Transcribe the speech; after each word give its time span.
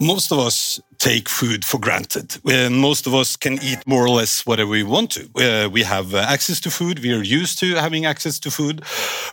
most 0.00 0.32
of 0.32 0.38
us 0.38 0.80
take 0.98 1.28
food 1.28 1.64
for 1.64 1.78
granted. 1.78 2.36
Uh, 2.44 2.70
most 2.70 3.06
of 3.06 3.14
us 3.14 3.36
can 3.36 3.54
eat 3.62 3.78
more 3.86 4.04
or 4.04 4.08
less 4.08 4.46
whatever 4.46 4.70
we 4.70 4.82
want 4.82 5.10
to. 5.10 5.28
Uh, 5.36 5.68
we 5.68 5.82
have 5.82 6.14
uh, 6.14 6.18
access 6.18 6.60
to 6.60 6.70
food. 6.70 7.00
We 7.00 7.12
are 7.12 7.22
used 7.22 7.58
to 7.60 7.74
having 7.74 8.06
access 8.06 8.38
to 8.40 8.50
food. 8.50 8.82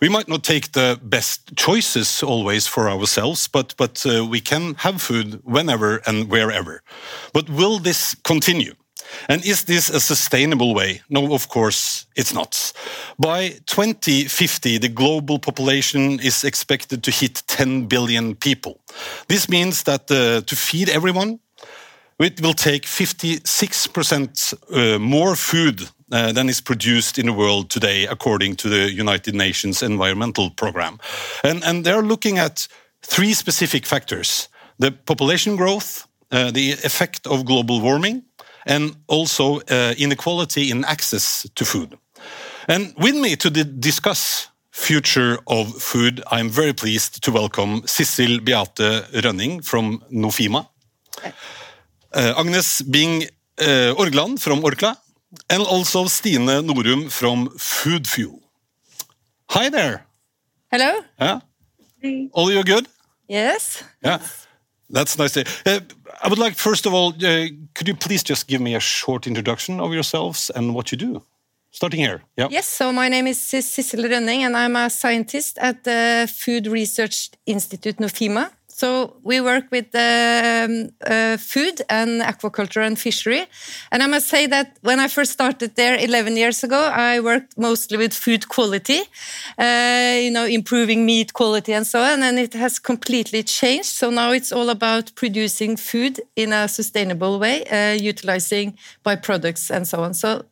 We 0.02 0.10
might 0.10 0.28
not 0.28 0.44
take 0.44 0.72
the 0.74 1.00
best 1.02 1.56
choices 1.56 2.24
always 2.24 2.68
for 2.68 2.90
ourselves, 2.90 3.48
but 3.48 3.74
but 3.78 4.06
uh, 4.06 4.26
we 4.26 4.42
can 4.42 4.76
have 4.76 5.02
food 5.02 5.42
whenever 5.44 6.02
and 6.06 6.30
wherever. 6.30 6.82
But 7.34 7.50
will 7.50 7.80
this 7.80 8.16
continue? 8.24 8.74
And 9.30 9.46
is 9.46 9.64
this 9.64 9.90
a 9.90 10.00
sustainable 10.00 10.74
way? 10.74 11.02
No, 11.10 11.34
of 11.34 11.48
course 11.48 12.06
it's 12.16 12.34
not. 12.34 12.74
By 13.18 13.60
2050, 13.66 14.78
the 14.78 14.90
global 14.90 15.40
population 15.40 16.20
is 16.20 16.44
expected 16.44 17.04
to 17.04 17.12
hit 17.12 17.44
10 17.48 17.88
billion 17.88 18.36
people. 18.36 18.80
This 19.28 19.48
means 19.50 19.84
that 19.84 20.12
uh, 20.12 20.42
to 20.42 20.56
feed 20.56 20.90
everyone, 20.90 21.40
it 22.20 22.42
will 22.42 22.54
take 22.54 22.84
56% 22.84 24.54
uh, 24.72 25.00
more 25.00 25.36
food 25.36 25.90
uh, 26.12 26.32
than 26.32 26.50
is 26.50 26.62
produced 26.62 27.20
in 27.20 27.26
the 27.26 27.34
world 27.34 27.70
today, 27.70 28.08
according 28.08 28.56
to 28.56 28.70
the 28.70 28.92
United 28.92 29.36
Nations 29.36 29.84
Environmental 29.84 30.50
Programme. 30.50 31.00
And, 31.44 31.64
and 31.64 31.86
they're 31.86 32.02
looking 32.02 32.40
at 32.40 32.68
three 33.02 33.34
specific 33.34 33.86
factors 33.86 34.50
the 34.80 34.92
population 34.92 35.56
growth, 35.56 36.08
uh, 36.32 36.52
the 36.52 36.72
effect 36.72 37.26
of 37.26 37.46
global 37.46 37.82
warming, 37.82 38.24
and 38.68 38.96
also 39.08 39.60
uh, 39.72 39.94
inequality 39.98 40.70
in 40.70 40.86
access 40.86 41.50
to 41.56 41.66
food. 41.66 41.98
And 42.68 42.94
with 42.98 43.16
me 43.16 43.36
to 43.38 43.50
discuss 43.50 44.50
future 44.72 45.40
of 45.48 45.74
food, 45.82 46.22
I'm 46.32 46.50
very 46.50 46.74
pleased 46.74 47.24
to 47.24 47.32
welcome 47.32 47.82
Sissel 47.88 48.40
Beate 48.40 49.06
Rønning 49.24 49.64
from 49.64 50.04
Nofima, 50.12 50.68
uh, 51.24 52.34
Agnes 52.38 52.82
Bing 52.82 53.24
uh, 53.60 53.96
Orgland 53.98 54.40
from 54.40 54.62
Orkla, 54.62 54.96
and 55.50 55.64
also 55.64 56.06
Stine 56.06 56.64
Norum 56.68 57.10
from 57.10 57.50
Food 57.58 58.08
Fuel. 58.08 58.42
Hi 59.50 59.70
there. 59.70 60.06
Hello. 60.72 61.02
Yeah. 61.20 61.40
All 62.34 62.52
you 62.52 62.64
good? 62.64 62.88
Yes. 63.28 63.84
Yeah. 64.04 64.20
That's 64.90 65.18
nice. 65.18 65.38
Uh, 65.38 65.44
I 66.22 66.28
would 66.30 66.40
like, 66.40 66.56
first 66.56 66.86
of 66.86 66.94
all, 66.94 67.10
uh, 67.10 67.48
could 67.74 67.88
you 67.88 67.96
please 67.96 68.24
just 68.24 68.48
give 68.48 68.62
me 68.62 68.76
a 68.76 68.80
short 68.80 69.28
introduction 69.28 69.80
of 69.80 69.94
yourselves 69.94 70.50
and 70.56 70.74
what 70.74 70.92
you 70.92 70.98
do? 70.98 71.24
Starting 71.72 72.00
here. 72.00 72.24
Yeah. 72.38 72.48
Yes, 72.50 72.68
so 72.68 72.92
my 72.92 73.10
name 73.10 73.28
is 73.28 73.40
Sissel 73.40 74.04
Rønning, 74.04 74.40
and 74.40 74.56
I'm 74.56 74.76
a 74.76 74.90
scientist 74.90 75.58
at 75.60 75.84
the 75.84 76.32
Food 76.34 76.66
Research 76.68 77.30
Institute 77.46 77.98
Nofima. 77.98 78.52
So 78.78 79.16
we 79.24 79.42
work 79.42 79.72
with 79.72 79.88
um, 79.96 80.90
uh, 81.04 81.38
food 81.38 81.82
and 81.90 82.22
aquaculture 82.22 82.86
and 82.86 82.98
fishery. 83.00 83.48
And 83.92 84.04
I 84.04 84.06
must 84.06 84.28
say 84.28 84.46
that 84.46 84.78
when 84.82 85.00
I 85.00 85.08
first 85.08 85.32
started 85.32 85.74
there 85.76 85.98
11 85.98 86.38
years 86.38 86.64
ago, 86.64 86.92
I 86.94 87.20
worked 87.20 87.58
mostly 87.58 87.98
with 87.98 88.14
food 88.14 88.48
quality, 88.50 89.02
uh, 89.58 90.20
you 90.22 90.30
know, 90.30 90.46
improving 90.46 91.08
meat 91.08 91.34
quality 91.34 91.74
and 91.74 91.88
so 91.88 92.02
on. 92.02 92.22
And 92.22 92.38
it 92.38 92.54
has 92.54 92.78
completely 92.78 93.42
changed. 93.42 93.90
So 93.90 94.12
now 94.12 94.32
it's 94.32 94.52
all 94.52 94.70
about 94.70 95.16
producing 95.16 95.76
food 95.76 96.22
in 96.36 96.54
a 96.54 96.68
sustainable 96.68 97.40
way, 97.40 97.66
uh, 97.66 97.94
utilizing 97.94 98.78
byproducts 99.04 99.72
and 99.72 99.88
so 99.88 100.04
on. 100.04 100.14
So 100.14 100.46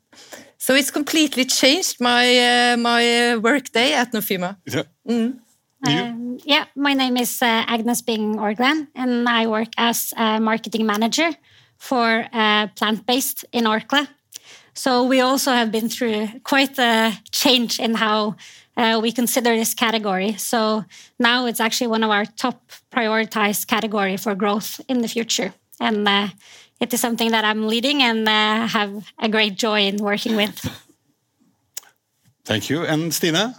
so 0.57 0.73
it's 0.73 0.89
completely 0.89 1.45
changed 1.45 2.01
my 2.01 2.25
uh, 2.39 2.77
my 2.77 3.33
uh, 3.33 3.39
work 3.39 3.71
day 3.71 3.93
at 3.93 4.13
Nofima. 4.13 4.57
Yeah. 4.65 4.83
Mm. 5.07 5.44
Um, 5.87 6.37
yeah, 6.43 6.65
my 6.75 6.93
name 6.93 7.17
is 7.17 7.41
uh, 7.41 7.63
Agnes 7.67 8.01
Bing 8.01 8.35
Orgland, 8.37 8.87
and 8.95 9.27
I 9.27 9.47
work 9.47 9.69
as 9.77 10.13
a 10.17 10.39
marketing 10.39 10.85
manager 10.85 11.29
for 11.77 12.25
uh, 12.33 12.67
plant 12.75 13.05
based 13.05 13.45
in 13.51 13.65
Orkla. 13.65 14.07
So 14.73 15.03
we 15.03 15.21
also 15.21 15.51
have 15.51 15.71
been 15.71 15.89
through 15.89 16.27
quite 16.43 16.77
a 16.79 17.13
change 17.31 17.79
in 17.79 17.95
how 17.95 18.35
uh, 18.75 18.99
we 19.01 19.11
consider 19.11 19.55
this 19.55 19.73
category. 19.73 20.33
So 20.33 20.83
now 21.19 21.45
it's 21.45 21.59
actually 21.59 21.87
one 21.87 22.03
of 22.03 22.11
our 22.11 22.25
top 22.25 22.71
prioritized 22.91 23.67
category 23.67 24.17
for 24.17 24.35
growth 24.35 24.81
in 24.87 25.01
the 25.01 25.07
future, 25.07 25.53
and 25.79 26.07
uh, 26.07 26.27
it 26.81 26.93
is 26.93 26.99
something 26.99 27.31
that 27.31 27.45
I'm 27.45 27.67
leading 27.67 28.01
and 28.01 28.27
uh, 28.27 28.67
have 28.67 29.11
a 29.19 29.29
great 29.29 29.55
joy 29.55 29.81
in 29.81 29.97
working 29.97 30.35
with. 30.35 30.59
Thank 32.43 32.69
you, 32.69 32.83
and 32.83 33.13
Stine. 33.13 33.55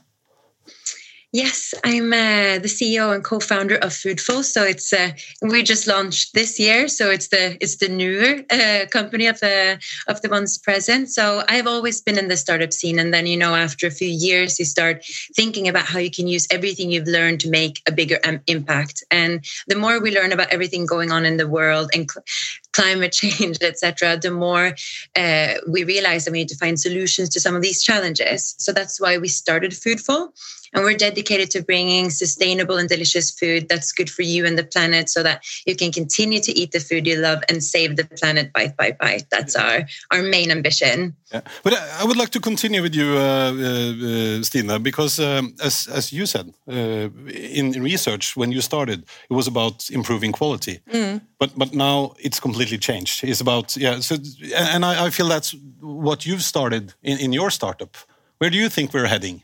Yes, 1.32 1.74
I'm 1.84 2.12
uh, 2.12 2.60
the 2.60 2.68
CEO 2.68 3.12
and 3.12 3.22
co-founder 3.22 3.74
of 3.76 3.90
Foodful. 3.90 4.44
So 4.44 4.62
it's 4.62 4.92
uh, 4.92 5.10
we 5.42 5.64
just 5.64 5.88
launched 5.88 6.34
this 6.34 6.58
year, 6.58 6.86
so 6.86 7.10
it's 7.10 7.28
the 7.28 7.58
it's 7.60 7.76
the 7.76 7.88
newer 7.88 8.44
uh, 8.48 8.86
company 8.90 9.26
of 9.26 9.40
the 9.40 9.78
of 10.06 10.22
the 10.22 10.28
ones 10.28 10.56
present. 10.56 11.10
So 11.10 11.42
I've 11.48 11.66
always 11.66 12.00
been 12.00 12.16
in 12.16 12.28
the 12.28 12.36
startup 12.36 12.72
scene, 12.72 13.00
and 13.00 13.12
then 13.12 13.26
you 13.26 13.36
know 13.36 13.56
after 13.56 13.88
a 13.88 13.90
few 13.90 14.08
years, 14.08 14.58
you 14.60 14.64
start 14.64 15.04
thinking 15.34 15.66
about 15.66 15.86
how 15.86 15.98
you 15.98 16.12
can 16.12 16.28
use 16.28 16.46
everything 16.50 16.92
you've 16.92 17.08
learned 17.08 17.40
to 17.40 17.50
make 17.50 17.82
a 17.88 17.92
bigger 17.92 18.20
um, 18.24 18.40
impact. 18.46 19.02
And 19.10 19.44
the 19.66 19.76
more 19.76 20.00
we 20.00 20.14
learn 20.14 20.32
about 20.32 20.52
everything 20.52 20.86
going 20.86 21.10
on 21.10 21.26
in 21.26 21.38
the 21.38 21.48
world 21.48 21.90
and 21.92 22.08
cl- 22.08 22.24
climate 22.72 23.12
change, 23.20 23.58
etc., 23.60 24.16
the 24.16 24.30
more 24.30 24.76
uh, 25.16 25.54
we 25.68 25.82
realize 25.82 26.24
that 26.24 26.30
we 26.30 26.38
need 26.38 26.48
to 26.50 26.56
find 26.56 26.78
solutions 26.78 27.30
to 27.30 27.40
some 27.40 27.56
of 27.56 27.62
these 27.62 27.82
challenges. 27.82 28.54
So 28.58 28.72
that's 28.72 29.00
why 29.00 29.18
we 29.18 29.26
started 29.26 29.72
Foodful 29.72 30.30
and 30.76 30.84
we're 30.84 30.96
dedicated 30.96 31.50
to 31.52 31.62
bringing 31.62 32.10
sustainable 32.10 32.76
and 32.76 32.88
delicious 32.88 33.30
food 33.30 33.66
that's 33.68 33.90
good 33.92 34.10
for 34.10 34.22
you 34.22 34.44
and 34.44 34.58
the 34.58 34.62
planet 34.62 35.08
so 35.08 35.22
that 35.22 35.42
you 35.66 35.74
can 35.74 35.90
continue 35.90 36.38
to 36.40 36.52
eat 36.52 36.70
the 36.72 36.80
food 36.80 37.06
you 37.06 37.16
love 37.16 37.42
and 37.48 37.64
save 37.64 37.96
the 37.96 38.04
planet 38.04 38.52
bite 38.52 38.76
by 38.76 38.92
bite. 38.92 39.24
That's 39.30 39.56
our, 39.56 39.84
our 40.10 40.22
main 40.22 40.50
ambition. 40.50 41.16
Yeah. 41.32 41.40
But 41.62 41.72
I 42.00 42.04
would 42.04 42.18
like 42.18 42.28
to 42.30 42.40
continue 42.40 42.82
with 42.82 42.94
you, 42.94 43.16
uh, 43.16 43.52
uh, 43.52 44.42
Stina, 44.42 44.78
because 44.78 45.18
um, 45.18 45.54
as, 45.64 45.88
as 45.88 46.12
you 46.12 46.26
said, 46.26 46.52
uh, 46.68 47.08
in 47.54 47.82
research, 47.82 48.36
when 48.36 48.52
you 48.52 48.60
started, 48.60 49.06
it 49.30 49.34
was 49.34 49.46
about 49.46 49.88
improving 49.90 50.32
quality. 50.32 50.80
Mm. 50.92 51.22
But, 51.38 51.50
but 51.56 51.74
now 51.74 52.14
it's 52.18 52.38
completely 52.38 52.78
changed. 52.78 53.24
It's 53.24 53.40
about, 53.40 53.76
yeah, 53.76 54.00
so, 54.00 54.16
and 54.54 54.84
I, 54.84 55.06
I 55.06 55.10
feel 55.10 55.26
that's 55.26 55.54
what 55.80 56.26
you've 56.26 56.42
started 56.42 56.92
in, 57.02 57.18
in 57.18 57.32
your 57.32 57.50
startup. 57.50 57.96
Where 58.38 58.50
do 58.50 58.58
you 58.58 58.68
think 58.68 58.92
we're 58.92 59.06
heading? 59.06 59.42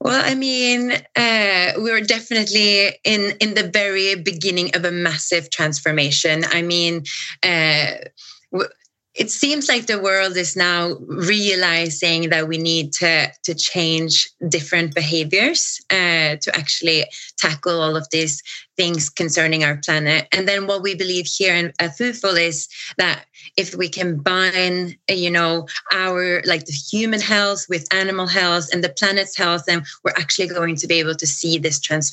Well, 0.00 0.22
I 0.24 0.34
mean, 0.34 0.92
uh, 1.16 1.72
we 1.82 1.90
are 1.90 2.00
definitely 2.00 2.98
in 3.04 3.36
in 3.40 3.54
the 3.54 3.68
very 3.68 4.14
beginning 4.14 4.76
of 4.76 4.84
a 4.84 4.92
massive 4.92 5.50
transformation. 5.50 6.44
I 6.44 6.62
mean, 6.62 7.02
uh, 7.42 7.92
it 9.14 9.30
seems 9.30 9.68
like 9.68 9.86
the 9.86 9.98
world 9.98 10.36
is 10.36 10.54
now 10.54 10.94
realizing 11.08 12.30
that 12.30 12.46
we 12.46 12.58
need 12.58 12.92
to 12.94 13.26
to 13.42 13.54
change 13.54 14.28
different 14.48 14.94
behaviors 14.94 15.80
uh, 15.90 16.36
to 16.42 16.50
actually 16.54 17.04
tackle 17.38 17.80
all 17.80 17.96
of 17.96 18.06
these 18.10 18.42
things 18.76 19.08
concerning 19.08 19.64
our 19.64 19.76
planet. 19.78 20.28
And 20.32 20.46
then 20.46 20.66
what 20.66 20.82
we 20.82 20.94
believe 20.94 21.26
here 21.26 21.54
in, 21.54 21.72
at 21.80 21.98
Foodful 21.98 22.40
is 22.40 22.68
that 22.96 23.24
if 23.56 23.74
we 23.74 23.88
combine, 23.88 24.96
you 25.08 25.30
know, 25.30 25.66
our 25.92 26.42
like 26.44 26.64
the 26.66 26.72
human 26.72 27.20
health 27.20 27.66
with 27.68 27.92
animal 27.92 28.26
health 28.26 28.68
and 28.72 28.84
the 28.84 28.88
planet's 28.88 29.36
health, 29.36 29.64
then 29.66 29.84
we're 30.04 30.12
actually 30.16 30.48
going 30.48 30.76
to 30.76 30.86
be 30.86 30.94
able 30.94 31.14
to 31.14 31.26
see 31.26 31.58
this 31.58 31.80
trans- 31.80 32.12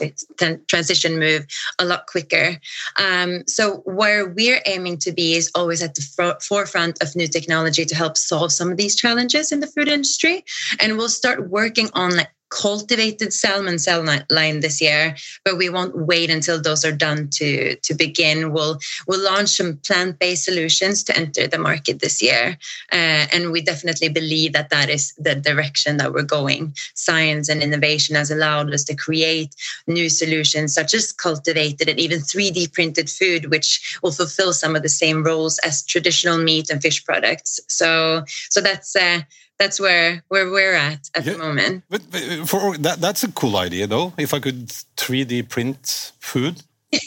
transition 0.68 1.20
move 1.20 1.46
a 1.80 1.86
lot 1.86 2.08
quicker. 2.08 2.58
Um, 3.00 3.44
so 3.48 3.78
where 3.86 4.28
we're 4.28 4.62
aiming 4.66 4.98
to 5.00 5.12
be 5.12 5.36
is 5.36 5.52
always 5.56 5.84
at 5.84 5.96
the 5.96 6.02
fr- 6.02 6.40
forefront 6.42 7.02
of 7.02 7.16
new 7.16 7.28
technology 7.28 7.86
to 7.86 7.96
help 7.96 8.18
solve 8.18 8.52
some 8.52 8.72
of 8.72 8.78
these 8.78 8.96
challenges 8.96 9.52
in 9.52 9.60
the 9.60 9.68
food 9.68 9.88
industry, 9.88 10.44
and 10.80 10.98
we'll 10.98 11.10
start 11.10 11.50
working 11.50 11.90
on 11.94 12.16
like 12.16 12.30
cultivated 12.56 13.34
salmon 13.34 13.78
cell 13.78 14.04
line 14.30 14.62
this 14.62 14.80
year, 14.82 15.16
but 15.44 15.58
we 15.58 15.70
won't 15.70 15.96
wait 16.08 16.30
until 16.30 16.62
those 16.62 16.86
are 16.86 16.92
done 16.92 17.28
to, 17.30 17.76
to 17.76 17.94
begin. 17.94 18.54
We'll, 18.54 18.80
we'll 19.08 19.24
launch 19.24 19.50
some 19.50 19.78
plant 19.78 20.20
based 20.20 20.46
solutions 20.46 21.04
to 21.04 21.18
enter 21.18 21.48
the 21.48 21.60
market 21.60 22.00
this 22.00 22.22
year. 22.22 22.58
Uh, 22.92 23.28
and 23.34 23.52
we 23.52 23.62
definitely 23.62 24.10
believe 24.10 24.54
that 24.54 24.70
that 24.70 24.90
is 24.90 25.14
the 25.18 25.36
direction 25.36 25.98
that 25.98 26.14
we're 26.14 26.24
going. 26.24 26.74
Science 26.94 27.50
and 27.50 27.62
innovation 27.62 28.16
has 28.16 28.32
allowed 28.32 28.74
us 28.74 28.86
to 28.86 28.96
create 28.96 29.54
new 29.88 30.10
solutions 30.10 30.74
such 30.74 30.94
as 30.94 31.12
cultivated 31.12 31.90
and 31.90 32.00
even 32.00 32.20
3D 32.20 32.72
printed 32.72 33.10
food, 33.10 33.52
which 33.52 33.98
will 34.02 34.14
fulfill 34.14 34.54
some 34.54 34.76
of 34.76 34.82
the 34.82 34.90
same 34.90 35.24
roles 35.24 35.60
as 35.60 35.84
traditional 35.84 36.38
meat 36.38 36.70
and 36.70 36.82
fish 36.82 37.04
products. 37.04 37.60
So, 37.68 38.24
so 38.50 38.62
that's, 38.62 38.96
uh, 38.96 39.22
that's 39.58 39.80
where 39.80 40.24
where 40.28 40.50
we're 40.50 40.74
at 40.74 41.10
at 41.16 41.26
yeah, 41.26 41.34
the 41.34 41.38
moment. 41.40 41.84
But, 41.90 42.02
but, 42.12 42.22
for 42.48 42.78
that, 42.78 43.00
that's 43.00 43.24
a 43.24 43.32
cool 43.32 43.58
idea, 43.58 43.88
though. 43.88 44.14
If 44.18 44.34
I 44.34 44.40
could 44.40 44.68
3D 44.98 45.50
print 45.50 46.12
food, 46.20 46.64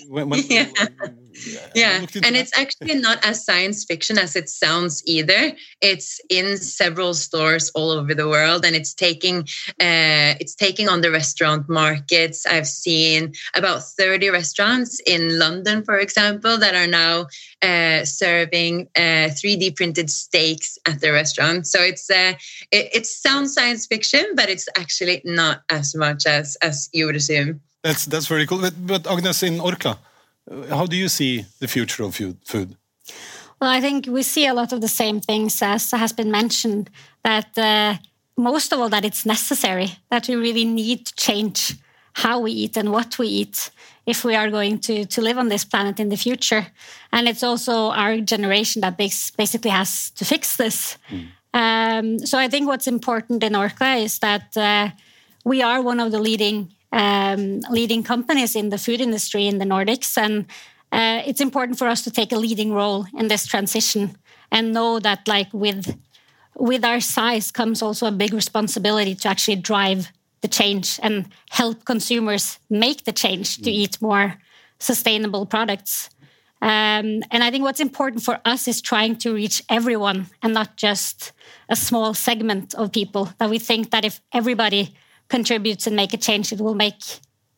when, 0.09 0.29
when, 0.29 0.41
yeah. 0.49 0.67
yeah, 1.75 2.05
and 2.25 2.37
it's 2.37 2.57
actually 2.59 2.97
not 2.97 3.25
as 3.25 3.45
science 3.45 3.85
fiction 3.85 4.19
as 4.19 4.35
it 4.35 4.49
sounds 4.49 5.03
either. 5.07 5.53
It's 5.81 6.21
in 6.29 6.57
several 6.57 7.15
stores 7.15 7.71
all 7.75 7.91
over 7.91 8.15
the 8.15 8.29
world, 8.29 8.65
and 8.65 8.75
it's 8.75 8.95
taking 8.95 9.43
uh, 9.81 10.35
it's 10.41 10.55
taking 10.55 10.89
on 10.89 11.01
the 11.01 11.11
restaurant 11.11 11.69
markets. 11.69 12.45
I've 12.45 12.67
seen 12.67 13.35
about 13.55 13.83
thirty 13.83 14.31
restaurants 14.31 15.01
in 15.07 15.39
London, 15.39 15.85
for 15.85 15.99
example, 15.99 16.59
that 16.59 16.75
are 16.75 16.89
now 16.89 17.27
uh, 17.63 18.05
serving 18.05 18.89
uh, 18.97 19.31
three 19.31 19.57
D 19.57 19.71
printed 19.71 20.11
steaks 20.11 20.79
at 20.87 21.01
the 21.01 21.13
restaurant. 21.13 21.67
So 21.67 21.81
it's 21.81 22.11
uh, 22.11 22.33
it, 22.73 22.89
it 22.93 23.07
sounds 23.07 23.55
science 23.55 23.87
fiction, 23.87 24.25
but 24.35 24.49
it's 24.49 24.69
actually 24.77 25.23
not 25.25 25.63
as 25.69 25.95
much 25.95 26.27
as 26.27 26.57
as 26.63 26.89
you 26.93 27.07
would 27.07 27.17
assume. 27.17 27.61
That's 27.83 28.07
that's 28.07 28.27
very 28.27 28.47
cool. 28.47 28.61
But, 28.61 28.75
but 28.87 29.07
Agnes 29.07 29.43
in 29.43 29.59
Orkla, 29.59 29.99
how 30.69 30.87
do 30.87 30.97
you 30.97 31.09
see 31.09 31.45
the 31.61 31.69
future 31.69 32.03
of 32.05 32.15
food? 32.15 32.77
Well, 33.61 33.71
I 33.71 33.81
think 33.81 34.07
we 34.07 34.23
see 34.23 34.47
a 34.47 34.55
lot 34.55 34.73
of 34.73 34.81
the 34.81 34.89
same 34.89 35.21
things 35.21 35.63
as 35.63 35.91
has 35.91 36.13
been 36.13 36.31
mentioned. 36.31 36.91
That 37.23 37.59
uh, 37.59 37.95
most 38.37 38.73
of 38.73 38.81
all, 38.81 38.89
that 38.89 39.05
it's 39.05 39.27
necessary 39.27 39.99
that 40.11 40.29
we 40.29 40.37
really 40.37 40.65
need 40.65 41.07
to 41.07 41.15
change 41.15 41.75
how 42.13 42.41
we 42.41 42.53
eat 42.53 42.77
and 42.77 42.91
what 42.93 43.19
we 43.19 43.29
eat 43.29 43.71
if 44.07 44.25
we 44.25 44.35
are 44.35 44.51
going 44.51 44.79
to 44.81 45.05
to 45.05 45.21
live 45.21 45.39
on 45.39 45.49
this 45.49 45.65
planet 45.65 46.01
in 46.01 46.09
the 46.09 46.17
future. 46.17 46.67
And 47.13 47.29
it's 47.29 47.43
also 47.43 47.91
our 47.91 48.21
generation 48.21 48.83
that 48.83 48.97
basically 48.97 49.71
has 49.71 50.11
to 50.11 50.25
fix 50.25 50.57
this. 50.57 50.99
Mm. 51.11 51.27
Um, 51.55 52.19
so 52.19 52.39
I 52.39 52.49
think 52.49 52.67
what's 52.67 52.87
important 52.87 53.43
in 53.43 53.55
Orkla 53.55 54.03
is 54.03 54.19
that 54.19 54.57
uh, 54.57 54.91
we 55.45 55.63
are 55.63 55.83
one 55.83 56.01
of 56.01 56.13
the 56.13 56.19
leading 56.19 56.73
um, 56.93 57.61
leading 57.71 58.03
companies 58.03 58.57
in 58.57 58.71
the 58.71 58.79
food 58.79 59.01
industry 59.01 59.47
in 59.47 59.59
the 59.59 59.65
Nordics. 59.65 60.17
And 60.17 60.47
uh, 60.93 61.23
it's 61.27 61.41
important 61.41 61.79
for 61.79 61.87
us 61.87 62.03
to 62.05 62.11
take 62.11 62.33
a 62.33 62.39
leading 62.39 62.73
role 62.73 63.07
in 63.17 63.29
this 63.29 63.47
transition 63.47 64.17
and 64.51 64.73
know 64.73 64.99
that, 65.01 65.29
like, 65.29 65.49
with 65.53 65.99
with 66.61 66.85
our 66.85 67.01
size 67.01 67.53
comes 67.53 67.83
also 67.83 68.07
a 68.07 68.11
big 68.11 68.33
responsibility 68.35 69.15
to 69.15 69.29
actually 69.29 69.57
drive 69.57 70.09
the 70.41 70.49
change 70.49 70.99
and 71.03 71.29
help 71.51 71.85
consumers 71.85 72.59
make 72.69 73.05
the 73.05 73.13
change 73.13 73.59
to 73.59 73.71
mm. 73.71 73.75
eat 73.75 74.03
more 74.03 74.35
sustainable 74.79 75.47
products. 75.47 76.11
Um, 76.61 77.23
and 77.31 77.45
I 77.45 77.51
think 77.51 77.63
what's 77.63 77.81
important 77.81 78.23
for 78.25 78.41
us 78.45 78.67
is 78.67 78.81
trying 78.81 79.17
to 79.17 79.33
reach 79.33 79.63
everyone 79.69 80.27
and 80.43 80.53
not 80.53 80.77
just 80.77 81.33
a 81.69 81.77
small 81.77 82.15
segment 82.15 82.75
of 82.75 82.91
people. 82.91 83.33
That 83.39 83.51
we 83.51 83.61
think 83.61 83.91
that 83.91 84.05
if 84.05 84.21
everybody 84.33 84.97
contributes 85.29 85.87
and 85.87 85.97
make 85.97 86.15
a 86.15 86.17
change, 86.17 86.53
it 86.53 86.61
will 86.61 86.75
make 86.75 87.03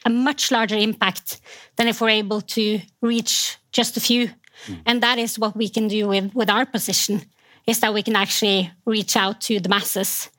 a 0.04 0.10
much 0.10 0.50
larger 0.50 0.76
impact 0.76 1.40
than 1.76 1.88
if 1.88 2.00
we're 2.00 2.08
able 2.08 2.40
to 2.40 2.80
reach 3.00 3.56
just 3.72 3.96
a 3.96 4.00
few. 4.00 4.30
Mm. 4.66 4.82
And 4.86 5.02
that 5.02 5.18
is 5.18 5.38
what 5.38 5.56
we 5.56 5.68
can 5.68 5.88
do 5.88 6.08
with, 6.08 6.34
with 6.34 6.50
our 6.50 6.66
position, 6.66 7.22
is 7.66 7.80
that 7.80 7.94
we 7.94 8.02
can 8.02 8.16
actually 8.16 8.70
reach 8.84 9.16
out 9.16 9.40
to 9.42 9.60
the 9.60 9.68
masses. 9.68 10.30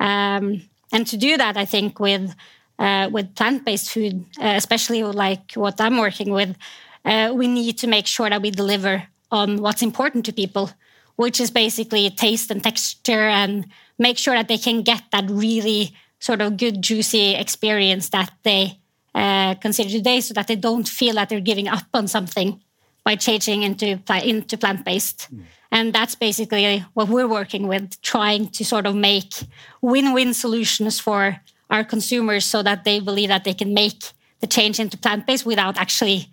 Um, 0.00 0.62
and 0.92 1.06
to 1.06 1.16
do 1.16 1.36
that, 1.36 1.56
I 1.56 1.64
think 1.64 2.00
with 2.00 2.34
uh, 2.78 3.08
with 3.10 3.34
plant-based 3.34 3.90
food, 3.90 4.24
uh, 4.40 4.52
especially 4.54 5.02
like 5.02 5.52
what 5.54 5.80
I'm 5.80 5.98
working 5.98 6.30
with, 6.30 6.56
uh, 7.04 7.32
we 7.34 7.48
need 7.48 7.76
to 7.78 7.88
make 7.88 8.06
sure 8.06 8.30
that 8.30 8.40
we 8.40 8.52
deliver 8.52 9.02
on 9.32 9.60
what's 9.60 9.82
important 9.82 10.24
to 10.26 10.32
people, 10.32 10.70
which 11.16 11.40
is 11.40 11.50
basically 11.50 12.08
taste 12.10 12.52
and 12.52 12.62
texture, 12.62 13.28
and 13.28 13.66
make 13.98 14.16
sure 14.16 14.34
that 14.34 14.46
they 14.46 14.58
can 14.58 14.82
get 14.82 15.02
that 15.10 15.24
really 15.28 15.92
sort 16.20 16.40
of 16.40 16.56
good, 16.56 16.82
juicy 16.82 17.34
experience 17.34 18.08
that 18.10 18.32
they 18.42 18.78
uh, 19.14 19.54
consider 19.54 19.90
today, 19.90 20.20
so 20.20 20.34
that 20.34 20.46
they 20.46 20.56
don't 20.56 20.88
feel 20.88 21.14
that 21.14 21.28
they're 21.28 21.40
giving 21.40 21.68
up 21.68 21.86
on 21.94 22.08
something 22.08 22.60
by 23.04 23.16
changing 23.16 23.62
into 23.62 24.00
into 24.24 24.56
plant 24.56 24.84
based. 24.84 25.28
Mm. 25.32 25.42
And 25.70 25.92
that's 25.92 26.14
basically 26.14 26.84
what 26.94 27.08
we're 27.08 27.28
working 27.28 27.68
with, 27.68 28.00
trying 28.00 28.48
to 28.48 28.64
sort 28.64 28.86
of 28.86 28.94
make 28.94 29.34
win-win 29.82 30.34
solutions 30.34 30.98
for 31.00 31.40
our 31.70 31.84
consumers, 31.84 32.44
so 32.44 32.62
that 32.62 32.84
they 32.84 33.00
believe 33.00 33.28
that 33.28 33.44
they 33.44 33.54
can 33.54 33.74
make 33.74 34.12
the 34.40 34.46
change 34.46 34.80
into 34.80 34.96
plant 34.96 35.26
based 35.26 35.44
without 35.44 35.76
actually 35.76 36.28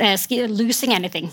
uh, 0.00 0.18
losing 0.48 0.92
anything. 0.92 1.30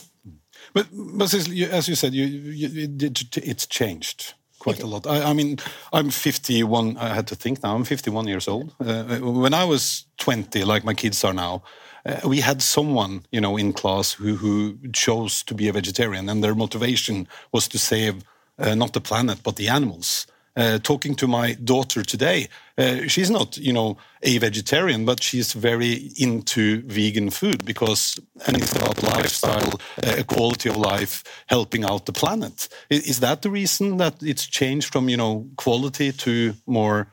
But, 0.74 0.88
but 0.92 1.34
as 1.34 1.88
you 1.88 1.96
said, 1.96 2.14
you, 2.14 2.26
you, 2.26 2.70
it, 3.02 3.38
it's 3.38 3.68
changed 3.68 4.34
quite 4.64 4.82
a 4.82 4.88
lot. 4.88 5.06
I, 5.06 5.30
I, 5.32 5.34
mean, 5.34 5.58
I'm 5.92 6.10
51. 6.10 6.98
I 6.98 7.14
had 7.14 7.28
to 7.28 7.36
think 7.36 7.62
now. 7.64 7.76
I'm 7.76 7.84
51 7.84 8.28
years 8.28 8.48
old. 8.48 8.74
Uh, 8.80 9.20
when 9.20 9.54
I 9.54 9.66
was 9.66 10.06
20, 10.18 10.64
like 10.64 10.86
my 10.86 10.94
kids 10.94 11.24
are 11.24 11.34
now, 11.34 11.64
uh, 12.06 12.20
we 12.26 12.42
had 12.42 12.62
someone, 12.62 13.26
you 13.32 13.42
know, 13.42 13.58
in 13.58 13.74
class 13.74 14.14
who 14.14 14.36
who 14.36 14.78
chose 14.92 15.44
to 15.44 15.54
be 15.54 15.70
a 15.70 15.74
vegetarian, 15.74 16.30
and 16.30 16.44
their 16.44 16.56
motivation 16.56 17.28
was 17.52 17.68
to 17.68 17.78
save 17.78 18.14
uh, 18.60 18.76
not 18.76 18.92
the 18.94 19.02
planet 19.02 19.40
but 19.44 19.56
the 19.56 19.70
animals. 19.70 20.28
Uh, 20.56 20.78
talking 20.78 21.16
to 21.16 21.28
my 21.28 21.54
daughter 21.54 22.04
today, 22.04 22.48
uh, 22.78 23.08
she's 23.08 23.32
not, 23.32 23.58
you 23.58 23.74
know, 23.74 23.98
a 24.22 24.38
vegetarian, 24.38 25.04
but 25.04 25.24
she's 25.24 25.54
very 25.54 26.12
into 26.18 26.84
vegan 26.84 27.32
food 27.32 27.66
because 27.66 28.20
and 28.46 28.58
it's 28.58 28.76
about 28.76 29.02
lifestyle, 29.02 29.80
uh, 30.04 30.22
quality 30.28 30.70
of 30.70 30.78
life, 30.78 31.24
helping 31.48 31.84
out 31.84 32.06
the 32.06 32.14
planet. 32.14 32.70
Is 32.90 33.20
that 33.20 33.42
the 33.42 33.50
reason 33.50 33.98
that 33.98 34.22
it's 34.22 34.46
changed 34.46 34.92
from, 34.92 35.10
you 35.10 35.18
know, 35.18 35.48
quality 35.56 36.12
to 36.12 36.54
more 36.68 37.08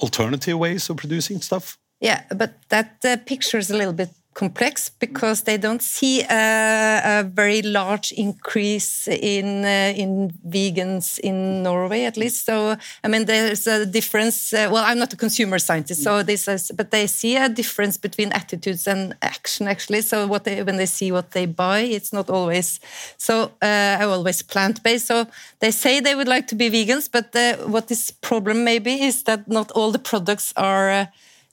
alternative 0.00 0.58
ways 0.58 0.88
of 0.88 0.96
producing 0.96 1.42
stuff? 1.42 1.78
Yeah, 2.00 2.22
but 2.34 2.54
that 2.68 3.04
uh, 3.04 3.16
picture 3.24 3.58
is 3.58 3.70
a 3.70 3.76
little 3.76 3.94
bit 3.94 4.10
complex 4.36 4.90
because 4.90 5.42
they 5.42 5.56
don't 5.56 5.82
see 5.82 6.22
a, 6.22 7.00
a 7.04 7.22
very 7.24 7.62
large 7.62 8.12
increase 8.12 9.08
in 9.08 9.64
uh, 9.64 10.02
in 10.02 10.30
vegans 10.46 11.18
in 11.20 11.62
Norway 11.62 12.04
at 12.04 12.16
least. 12.16 12.44
So 12.44 12.76
I 13.04 13.08
mean, 13.08 13.24
there's 13.24 13.66
a 13.66 13.86
difference. 13.86 14.52
Uh, 14.52 14.68
well, 14.72 14.84
I'm 14.84 14.98
not 14.98 15.12
a 15.12 15.16
consumer 15.16 15.58
scientist, 15.58 16.02
so 16.02 16.22
this 16.22 16.48
is, 16.48 16.70
but 16.76 16.90
they 16.90 17.06
see 17.06 17.36
a 17.36 17.48
difference 17.48 17.96
between 17.96 18.32
attitudes 18.32 18.86
and 18.86 19.14
action 19.22 19.68
actually. 19.68 20.02
So 20.02 20.26
what 20.26 20.44
they 20.44 20.62
when 20.62 20.76
they 20.76 20.86
see 20.86 21.12
what 21.12 21.30
they 21.30 21.46
buy, 21.46 21.80
it's 21.80 22.12
not 22.12 22.30
always 22.30 22.80
so. 23.16 23.52
Uh, 23.62 23.96
always 24.06 24.42
plant 24.42 24.82
based. 24.82 25.06
So 25.06 25.26
they 25.60 25.70
say 25.70 26.00
they 26.00 26.14
would 26.14 26.28
like 26.28 26.46
to 26.48 26.54
be 26.54 26.70
vegans, 26.70 27.08
but 27.10 27.34
uh, 27.34 27.56
what 27.68 27.90
is 27.90 28.10
problem 28.10 28.64
maybe 28.64 29.02
is 29.02 29.22
that 29.24 29.48
not 29.48 29.70
all 29.72 29.92
the 29.92 29.98
products 29.98 30.52
are 30.56 30.90
uh, 30.90 31.06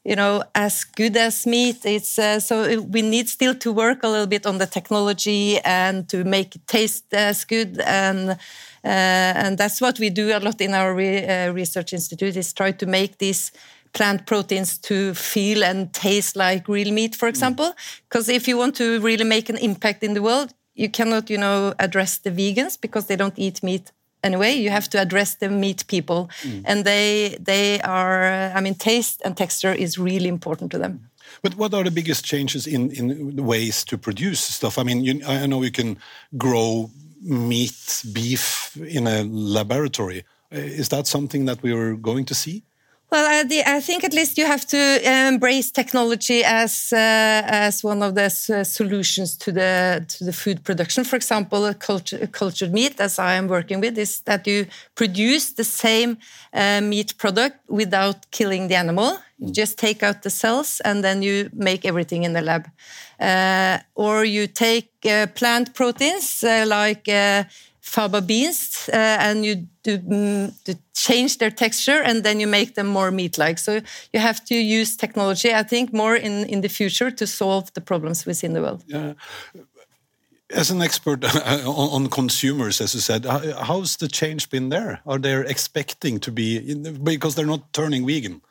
you 0.04 0.16
know 0.16 0.44
as 0.54 0.84
good 0.84 1.16
as 1.18 1.46
meat. 1.46 1.86
It's 1.86 2.20
uh, 2.20 2.40
so 2.40 2.82
we 2.82 3.02
need 3.02 3.30
still 3.30 3.56
to 3.56 3.72
work 3.72 4.04
a 4.04 4.10
little 4.10 4.28
bit 4.28 4.46
on 4.46 4.58
the 4.58 4.66
technology 4.66 5.60
and 5.60 6.08
to 6.10 6.24
make 6.24 6.56
it 6.56 6.68
taste 6.68 7.14
as 7.14 7.46
good. 7.46 7.80
And 7.80 8.32
uh, 8.32 8.36
and 8.84 9.58
that's 9.58 9.80
what 9.80 10.00
we 10.00 10.10
do 10.10 10.36
a 10.36 10.40
lot 10.40 10.60
in 10.62 10.74
our 10.74 10.94
re 10.94 11.26
uh, 11.26 11.52
research 11.54 11.94
institute 11.94 12.36
is 12.36 12.54
try 12.54 12.72
to 12.72 12.86
make 12.86 13.18
these 13.18 13.52
plant 13.94 14.26
proteins 14.26 14.80
to 14.80 15.14
feel 15.14 15.64
and 15.64 15.94
taste 15.94 16.36
like 16.36 16.68
real 16.68 16.92
meat 16.92 17.16
for 17.16 17.28
example. 17.28 17.74
Because 18.10 18.28
mm. 18.28 18.36
if 18.36 18.48
you 18.48 18.58
want 18.58 18.76
to 18.76 19.00
really 19.02 19.26
make 19.26 19.50
an 19.50 19.58
impact 19.58 20.04
in 20.04 20.14
the 20.14 20.22
world 20.22 20.54
you 20.76 20.90
cannot 20.90 21.30
you 21.30 21.38
know 21.38 21.74
address 21.80 22.18
the 22.18 22.32
vegans 22.32 22.80
because 22.80 23.06
they 23.06 23.16
don't 23.16 23.38
eat 23.38 23.62
meat 23.64 23.92
anyway 24.24 24.54
you 24.54 24.70
have 24.70 24.90
to 24.90 25.00
address 25.00 25.36
the 25.36 25.50
meat 25.50 25.86
people. 25.88 26.30
Mm. 26.42 26.62
and 26.66 26.86
they 26.86 27.38
they 27.40 27.82
are 27.82 28.52
i 28.58 28.62
mean 28.62 28.76
taste 28.76 29.22
and 29.26 29.36
texture 29.38 29.74
is 29.74 29.98
really 29.98 30.28
important 30.28 30.72
to 30.72 30.78
them. 30.78 31.10
But 31.42 31.56
what 31.56 31.74
are 31.74 31.84
the 31.84 31.92
biggest 31.92 32.26
changes 32.26 32.68
in 32.68 32.92
in 32.92 33.36
ways 33.46 33.84
to 33.86 33.98
produce 33.98 34.42
stuff? 34.56 34.78
I 34.78 34.84
mean 34.84 35.04
you, 35.04 35.14
i 35.28 35.48
know 35.48 35.64
you 35.64 35.72
can 35.72 35.98
grow 36.38 36.90
meat 37.22 38.04
beef 38.12 38.78
in 38.98 39.08
a 39.08 39.24
laboratory. 39.24 40.24
Is 40.52 40.90
that 40.90 41.08
something 41.08 41.46
that 41.46 41.64
we 41.64 41.72
are 41.72 41.96
going 41.96 42.26
to 42.26 42.36
see 42.36 42.64
well, 43.14 43.28
I, 43.28 43.76
I, 43.78 43.80
think 43.80 44.04
at 44.04 44.12
least 44.12 44.40
you 44.40 44.46
have 44.48 44.66
to 44.66 45.28
embrace 45.28 45.70
technology 45.70 46.44
as 46.44 46.92
uh, 46.92 46.98
as 47.46 47.84
one 47.84 48.02
of 48.02 48.16
the 48.16 48.26
uh, 48.26 48.64
solutions 48.64 49.38
to 49.38 49.52
the 49.52 50.04
to 50.08 50.24
the 50.24 50.34
food 50.34 50.64
production. 50.64 51.04
For 51.04 51.16
example, 51.16 51.72
culture, 51.76 52.26
cultured 52.26 52.74
meat, 52.74 53.00
as 53.00 53.20
I 53.20 53.36
am 53.36 53.48
working 53.48 53.82
with, 53.82 54.00
is 54.00 54.22
that 54.22 54.48
you 54.48 54.66
produce 54.96 55.54
the 55.54 55.64
same 55.64 56.18
uh, 56.54 56.82
meat 56.82 57.16
product 57.20 57.58
without 57.70 58.32
killing 58.32 58.68
the 58.68 58.76
animal. 58.76 59.20
You 59.38 59.52
just 59.52 59.78
take 59.78 60.02
out 60.02 60.24
the 60.24 60.32
cells 60.32 60.82
and 60.84 61.04
then 61.04 61.22
you 61.22 61.52
make 61.54 61.86
everything 61.86 62.24
in 62.24 62.34
the 62.34 62.42
lab. 62.42 62.66
Uh, 63.20 63.78
or 63.94 64.26
you 64.26 64.48
take 64.48 64.90
uh, 65.06 65.28
plant 65.36 65.76
proteins 65.76 66.44
uh, 66.44 66.66
like 66.68 67.08
faba 67.84 68.26
beans 68.26 68.90
uh, 68.94 69.18
and 69.20 69.46
you 69.46 69.68
do, 69.84 69.98
mm, 70.00 70.54
do, 70.64 70.74
change 70.94 71.38
their 71.38 71.52
texture 71.52 72.02
and 72.02 72.24
then 72.24 72.40
you 72.40 72.48
make 72.48 72.76
them 72.76 72.88
more 72.88 73.12
meat-like. 73.12 73.60
So 73.60 73.82
you 74.14 74.20
have 74.20 74.44
to 74.46 74.56
use 74.56 74.96
technology, 74.96 75.54
I 75.54 75.64
think, 75.64 75.94
more 75.94 76.16
in, 76.16 76.46
in 76.46 76.62
the 76.62 76.70
future 76.70 77.12
to 77.12 77.28
solve 77.28 77.74
the 77.74 77.82
problems 77.82 78.26
within 78.26 78.54
the 78.54 78.62
world. 78.62 78.84
Yeah. 78.88 79.14
As 80.50 80.72
an 80.72 80.82
expert 80.82 81.26
on, 81.46 81.90
on 81.90 82.08
consumers, 82.08 82.80
as 82.80 82.96
you 82.96 83.02
said, 83.02 83.26
how's 83.26 83.98
the 83.98 84.08
change 84.08 84.50
been 84.50 84.70
there? 84.70 85.02
Are 85.06 85.20
they 85.20 85.36
expecting 85.42 86.20
to 86.22 86.32
be, 86.32 86.76
because 87.04 87.36
they're 87.36 87.46
not 87.46 87.74
turning 87.74 88.06
vegan? 88.08 88.42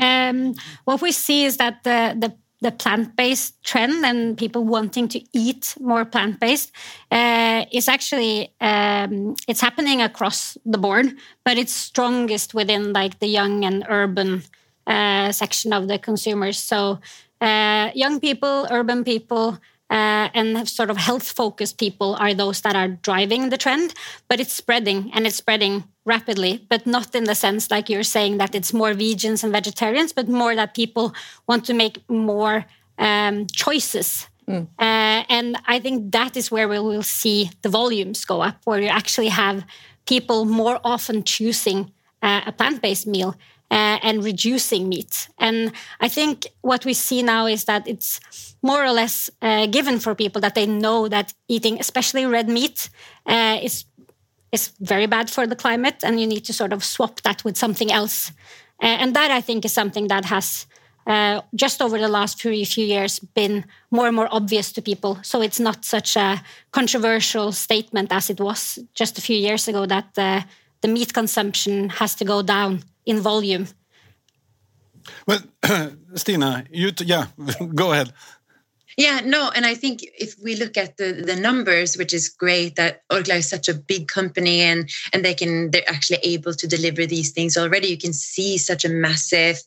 Um, 0.00 0.54
what 0.84 1.00
we 1.00 1.12
see 1.12 1.44
is 1.44 1.56
that 1.56 1.82
the, 1.84 2.14
the 2.18 2.36
the 2.60 2.72
plant-based 2.72 3.62
trend 3.62 4.04
and 4.04 4.36
people 4.36 4.64
wanting 4.64 5.08
to 5.08 5.20
eat 5.32 5.74
more 5.80 6.04
plant-based 6.04 6.72
uh, 7.10 7.64
is 7.72 7.88
actually 7.88 8.52
um, 8.60 9.36
it's 9.46 9.60
happening 9.60 10.02
across 10.02 10.58
the 10.64 10.78
board, 10.78 11.14
but 11.44 11.56
it's 11.56 11.72
strongest 11.72 12.54
within 12.54 12.92
like 12.92 13.18
the 13.20 13.28
young 13.28 13.64
and 13.64 13.84
urban 13.88 14.42
uh, 14.86 15.30
section 15.32 15.72
of 15.72 15.86
the 15.86 15.98
consumers. 15.98 16.58
So 16.58 16.98
uh, 17.40 17.90
young 17.94 18.20
people, 18.20 18.66
urban 18.70 19.04
people. 19.04 19.58
Uh, 19.90 20.28
and 20.34 20.68
sort 20.68 20.90
of 20.90 20.98
health 20.98 21.32
focused 21.32 21.78
people 21.78 22.14
are 22.16 22.34
those 22.34 22.60
that 22.60 22.76
are 22.76 22.88
driving 22.88 23.48
the 23.48 23.56
trend, 23.56 23.94
but 24.28 24.38
it's 24.38 24.52
spreading 24.52 25.10
and 25.14 25.26
it's 25.26 25.36
spreading 25.36 25.82
rapidly, 26.04 26.66
but 26.68 26.86
not 26.86 27.14
in 27.14 27.24
the 27.24 27.34
sense 27.34 27.70
like 27.70 27.88
you're 27.88 28.02
saying 28.02 28.36
that 28.36 28.54
it's 28.54 28.74
more 28.74 28.92
vegans 28.92 29.42
and 29.42 29.52
vegetarians, 29.52 30.12
but 30.12 30.28
more 30.28 30.54
that 30.54 30.74
people 30.74 31.14
want 31.46 31.64
to 31.64 31.72
make 31.72 32.02
more 32.10 32.66
um, 32.98 33.46
choices. 33.46 34.28
Mm. 34.46 34.66
Uh, 34.78 35.24
and 35.28 35.56
I 35.66 35.78
think 35.78 36.12
that 36.12 36.36
is 36.36 36.50
where 36.50 36.68
we 36.68 36.78
will 36.78 37.02
see 37.02 37.50
the 37.62 37.68
volumes 37.68 38.24
go 38.24 38.40
up, 38.40 38.60
where 38.64 38.80
you 38.80 38.88
actually 38.88 39.28
have 39.28 39.64
people 40.06 40.44
more 40.44 40.80
often 40.84 41.22
choosing 41.22 41.92
uh, 42.22 42.42
a 42.46 42.52
plant 42.52 42.82
based 42.82 43.06
meal. 43.06 43.36
Uh, 43.70 43.98
and 44.02 44.24
reducing 44.24 44.88
meat. 44.88 45.28
And 45.36 45.72
I 46.00 46.08
think 46.08 46.46
what 46.62 46.86
we 46.86 46.94
see 46.94 47.22
now 47.22 47.46
is 47.46 47.64
that 47.64 47.86
it's 47.86 48.18
more 48.62 48.82
or 48.82 48.92
less 48.92 49.28
uh, 49.42 49.66
given 49.66 49.98
for 49.98 50.14
people 50.14 50.40
that 50.40 50.54
they 50.54 50.64
know 50.64 51.06
that 51.08 51.34
eating, 51.48 51.78
especially 51.78 52.24
red 52.24 52.48
meat, 52.48 52.88
uh, 53.26 53.58
is 53.62 53.84
is 54.52 54.72
very 54.80 55.06
bad 55.06 55.28
for 55.30 55.46
the 55.46 55.56
climate, 55.56 56.02
and 56.02 56.18
you 56.18 56.26
need 56.26 56.44
to 56.46 56.52
sort 56.52 56.72
of 56.72 56.82
swap 56.82 57.20
that 57.20 57.44
with 57.44 57.58
something 57.58 57.92
else. 57.92 58.32
Uh, 58.82 58.86
and 58.86 59.14
that 59.14 59.30
I 59.30 59.42
think 59.42 59.64
is 59.64 59.72
something 59.72 60.08
that 60.08 60.24
has 60.24 60.66
uh, 61.08 61.40
just 61.54 61.80
over 61.80 61.98
the 61.98 62.08
last 62.08 62.40
few, 62.40 62.64
few 62.66 62.84
years 62.84 63.18
been 63.18 63.64
more 63.90 64.06
and 64.06 64.14
more 64.14 64.28
obvious 64.30 64.72
to 64.72 64.82
people. 64.82 65.18
So 65.22 65.40
it's 65.40 65.58
not 65.58 65.84
such 65.84 66.16
a 66.16 66.42
controversial 66.70 67.52
statement 67.52 68.12
as 68.12 68.30
it 68.30 68.40
was 68.40 68.78
just 68.94 69.18
a 69.18 69.22
few 69.22 69.36
years 69.36 69.68
ago 69.68 69.86
that 69.86 70.18
uh, 70.18 70.42
the 70.82 70.88
meat 70.88 71.14
consumption 71.14 71.88
has 71.88 72.14
to 72.16 72.24
go 72.24 72.42
down 72.42 72.84
in 73.08 73.20
volume. 73.20 73.66
Well, 75.26 75.40
Stina, 76.14 76.64
you 76.70 76.92
yeah, 77.00 77.26
go 77.74 77.92
ahead. 77.92 78.12
Yeah, 78.98 79.20
no, 79.24 79.48
and 79.54 79.64
I 79.64 79.76
think 79.76 80.00
if 80.18 80.34
we 80.42 80.56
look 80.56 80.76
at 80.76 80.96
the 80.96 81.12
the 81.12 81.36
numbers, 81.36 81.96
which 81.96 82.12
is 82.12 82.28
great 82.28 82.74
that 82.74 83.02
Orkla 83.08 83.36
is 83.36 83.48
such 83.48 83.68
a 83.68 83.74
big 83.74 84.08
company 84.08 84.60
and 84.60 84.90
and 85.12 85.24
they 85.24 85.34
can 85.34 85.70
they're 85.70 85.88
actually 85.88 86.18
able 86.24 86.52
to 86.54 86.66
deliver 86.66 87.06
these 87.06 87.30
things 87.30 87.56
already. 87.56 87.86
You 87.86 87.96
can 87.96 88.12
see 88.12 88.58
such 88.58 88.84
a 88.84 88.88
massive 88.88 89.62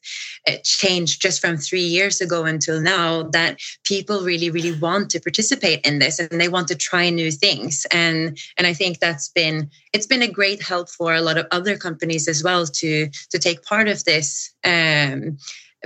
uh, 0.50 0.58
change 0.66 1.20
just 1.20 1.40
from 1.40 1.56
three 1.56 1.86
years 1.86 2.20
ago 2.20 2.44
until 2.44 2.82
now 2.82 3.24
that 3.32 3.62
people 3.86 4.20
really 4.20 4.50
really 4.50 4.78
want 4.78 5.10
to 5.12 5.22
participate 5.22 5.88
in 5.88 6.00
this 6.00 6.20
and 6.20 6.42
they 6.42 6.50
want 6.50 6.68
to 6.68 6.76
try 6.76 7.10
new 7.10 7.32
things 7.32 7.88
and 7.90 8.38
and 8.58 8.68
I 8.68 8.74
think 8.74 9.00
that's 9.00 9.30
been 9.30 9.72
it's 9.94 10.08
been 10.08 10.24
a 10.24 10.28
great 10.28 10.62
help 10.62 10.90
for 10.90 11.16
a 11.16 11.22
lot 11.22 11.38
of 11.38 11.48
other 11.52 11.78
companies 11.78 12.28
as 12.28 12.44
well 12.44 12.66
to 12.66 13.08
to 13.30 13.40
take 13.40 13.64
part 13.64 13.88
of 13.88 14.04
this. 14.04 14.52
Um, 14.66 15.38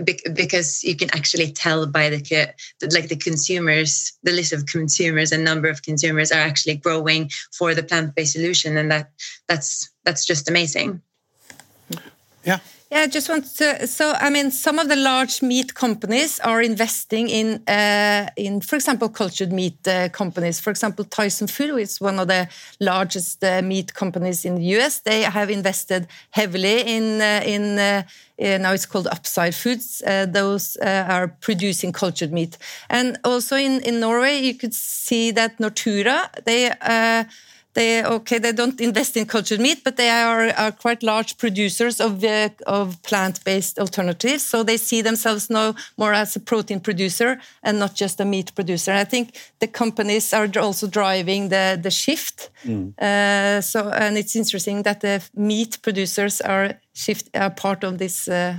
because 0.04 0.84
you 0.84 0.96
can 0.96 1.10
actually 1.16 1.52
tell 1.52 1.88
by 1.88 2.10
the 2.10 2.54
like 2.92 3.08
the 3.08 3.16
consumers 3.16 4.14
the 4.24 4.32
list 4.32 4.52
of 4.52 4.66
consumers 4.66 5.32
and 5.32 5.44
number 5.44 5.70
of 5.70 5.82
consumers 5.84 6.32
are 6.32 6.42
actually 6.42 6.76
growing 6.76 7.30
for 7.58 7.74
the 7.74 7.84
plant-based 7.84 8.34
solution 8.34 8.78
and 8.78 8.92
that 8.92 9.12
that's 9.48 9.90
that's 10.04 10.26
just 10.26 10.50
amazing. 10.50 11.02
Yeah 12.44 12.60
yeah, 12.92 13.02
I 13.02 13.08
just 13.08 13.30
want 13.30 13.46
to. 13.56 13.88
So, 13.88 14.14
I 14.14 14.30
mean, 14.30 14.52
some 14.52 14.78
of 14.78 14.88
the 14.90 14.96
large 14.96 15.42
meat 15.42 15.74
companies 15.74 16.40
are 16.42 16.62
investing 16.62 17.30
in, 17.30 17.64
uh, 17.68 18.30
in, 18.36 18.62
for 18.62 18.76
example, 18.76 19.10
cultured 19.10 19.52
meat 19.52 19.88
uh, 19.88 20.10
companies. 20.10 20.60
For 20.60 20.70
example, 20.70 21.04
Tyson 21.04 21.48
Food, 21.48 21.80
is 21.80 22.00
one 22.00 22.20
of 22.20 22.28
the 22.28 22.48
largest 22.80 23.44
uh, 23.44 23.64
meat 23.64 23.96
companies 23.96 24.46
in 24.46 24.56
the 24.56 24.64
US, 24.78 25.00
they 25.00 25.24
have 25.24 25.50
invested 25.50 26.08
heavily 26.32 26.82
in 26.82 27.22
uh, 27.22 27.42
in. 27.44 27.80
Uh, 27.80 28.04
now 28.38 28.74
it's 28.74 28.86
called 28.86 29.08
Upside 29.08 29.56
Foods. 29.56 30.04
Uh, 30.06 30.26
those 30.26 30.76
are 30.82 31.30
producing 31.40 31.94
cultured 31.94 32.34
meat, 32.34 32.58
and 32.90 33.18
also 33.24 33.56
in 33.56 33.82
in 33.82 34.00
Norway, 34.00 34.40
you 34.40 34.54
could 34.54 34.74
see 34.74 35.32
that 35.32 35.58
Nortura 35.58 36.30
they 36.44 36.70
they 37.76 38.04
okay 38.04 38.40
they 38.40 38.52
don't 38.52 38.82
invest 38.82 39.16
in 39.16 39.26
cultured 39.26 39.60
meat 39.60 39.84
but 39.84 39.98
they 39.98 40.10
are, 40.10 40.50
are 40.58 40.72
quite 40.72 41.04
large 41.04 41.38
producers 41.38 42.02
of 42.02 42.24
uh, 42.24 42.50
of 42.66 43.02
plant-based 43.04 43.78
alternatives. 43.78 44.44
So 44.44 44.64
they 44.64 44.78
see 44.78 45.02
themselves 45.02 45.50
now 45.50 45.76
more 45.98 46.14
as 46.14 46.36
a 46.36 46.40
protein 46.40 46.80
producer 46.80 47.40
and 47.62 47.78
not 47.78 47.94
just 47.94 48.20
a 48.20 48.26
meat 48.26 48.56
producer. 48.56 48.92
And 48.92 49.00
i 49.00 49.04
think 49.04 49.36
the 49.60 49.68
companies 49.68 50.34
are 50.34 50.50
also 50.60 50.88
driving 50.88 51.50
the 51.50 51.78
the 51.82 51.92
shift. 51.92 52.50
Mm. 52.64 52.94
uh, 53.00 53.62
so 53.62 53.90
and 53.90 54.18
it's 54.18 54.36
interesting 54.36 54.84
that 54.84 55.02
the 55.02 55.22
meat 55.36 55.82
producers 55.82 56.42
are 56.42 56.80
shift 56.94 57.30
are 57.36 57.52
part 57.52 57.84
of 57.84 57.98
this 57.98 58.28
uh, 58.28 58.56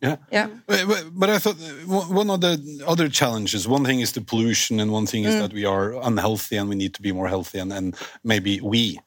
yeah, 0.00 0.16
yeah. 0.30 0.48
But, 0.66 1.30
I 1.30 1.38
thought 1.38 1.56
one 1.86 2.30
of 2.30 2.40
the 2.40 2.84
other 2.86 3.08
challenges. 3.08 3.66
One 3.66 3.84
thing 3.84 4.00
is 4.00 4.12
the 4.12 4.20
pollution, 4.20 4.80
and 4.80 4.92
one 4.92 5.06
thing 5.06 5.24
is 5.24 5.34
mm. 5.34 5.40
that 5.40 5.52
we 5.52 5.64
are 5.64 5.94
unhealthy, 6.02 6.56
and 6.56 6.68
we 6.68 6.76
need 6.76 6.94
to 6.94 7.02
be 7.02 7.12
more 7.12 7.28
healthy. 7.28 7.58
And, 7.58 7.72
and 7.72 7.96
maybe 8.22 8.60
we, 8.60 8.98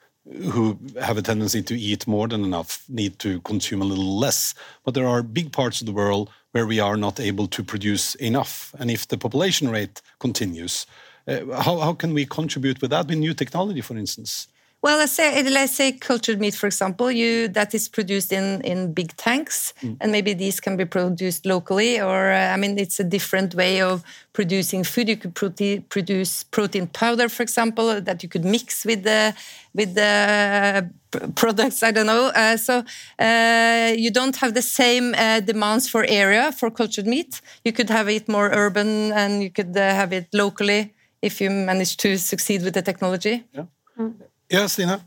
who 0.51 0.77
have 1.01 1.17
a 1.17 1.21
tendency 1.21 1.61
to 1.63 1.79
eat 1.79 2.07
more 2.07 2.27
than 2.27 2.43
enough, 2.43 2.83
need 2.87 3.19
to 3.19 3.41
consume 3.41 3.81
a 3.81 3.85
little 3.85 4.19
less. 4.19 4.53
But 4.83 4.93
there 4.93 5.07
are 5.07 5.23
big 5.23 5.51
parts 5.51 5.81
of 5.81 5.87
the 5.87 5.93
world 5.93 6.29
where 6.51 6.65
we 6.65 6.79
are 6.79 6.97
not 6.97 7.19
able 7.19 7.47
to 7.47 7.63
produce 7.63 8.15
enough. 8.15 8.73
And 8.79 8.89
if 8.89 9.07
the 9.07 9.17
population 9.17 9.69
rate 9.69 10.01
continues, 10.19 10.85
uh, 11.27 11.61
how 11.61 11.77
how 11.79 11.93
can 11.93 12.13
we 12.13 12.25
contribute 12.25 12.81
with 12.81 12.91
that 12.91 13.07
with 13.07 13.17
new 13.17 13.33
technology, 13.33 13.81
for 13.81 13.97
instance? 13.97 14.47
Well, 14.81 14.97
let's 14.97 15.11
say 15.11 15.43
let's 15.43 15.75
say 15.75 15.91
cultured 15.91 16.39
meat, 16.39 16.55
for 16.55 16.67
example, 16.67 17.11
you 17.11 17.49
that 17.49 17.73
is 17.73 17.89
produced 17.89 18.31
in 18.31 18.61
in 18.61 18.93
big 18.93 19.13
tanks, 19.17 19.73
mm. 19.81 19.97
and 19.99 20.09
maybe 20.09 20.33
these 20.33 20.61
can 20.61 20.77
be 20.77 20.85
produced 20.85 21.45
locally. 21.45 21.99
Or 21.99 22.31
uh, 22.31 22.53
I 22.53 22.55
mean, 22.55 22.79
it's 22.79 22.97
a 22.97 23.03
different 23.03 23.55
way 23.55 23.81
of 23.81 24.03
producing 24.31 24.85
food. 24.85 25.09
You 25.09 25.17
could 25.17 25.35
prote 25.35 25.89
produce 25.89 26.45
protein 26.45 26.87
powder, 26.87 27.27
for 27.27 27.43
example, 27.43 27.99
that 27.99 28.23
you 28.23 28.29
could 28.29 28.45
mix 28.45 28.85
with 28.85 29.03
the 29.03 29.35
with 29.73 29.95
the 29.95 30.89
products. 31.35 31.83
I 31.83 31.91
don't 31.91 32.07
know. 32.07 32.31
Uh, 32.33 32.55
so 32.55 32.83
uh, 33.19 33.93
you 33.97 34.11
don't 34.11 34.37
have 34.37 34.53
the 34.53 34.61
same 34.61 35.13
uh, 35.17 35.41
demands 35.41 35.89
for 35.89 36.05
area 36.07 36.53
for 36.53 36.71
cultured 36.71 37.05
meat. 37.05 37.41
You 37.65 37.73
could 37.73 37.89
have 37.89 38.07
it 38.07 38.29
more 38.29 38.49
urban, 38.53 39.11
and 39.11 39.43
you 39.43 39.49
could 39.49 39.75
uh, 39.75 39.93
have 39.93 40.13
it 40.13 40.27
locally 40.31 40.93
if 41.21 41.41
you 41.41 41.49
manage 41.49 41.97
to 41.97 42.17
succeed 42.17 42.63
with 42.63 42.75
the 42.75 42.81
technology. 42.81 43.43
Yeah. 43.53 43.65
Mm. 43.99 44.28
Yes, 44.49 44.73
Stina. 44.73 45.05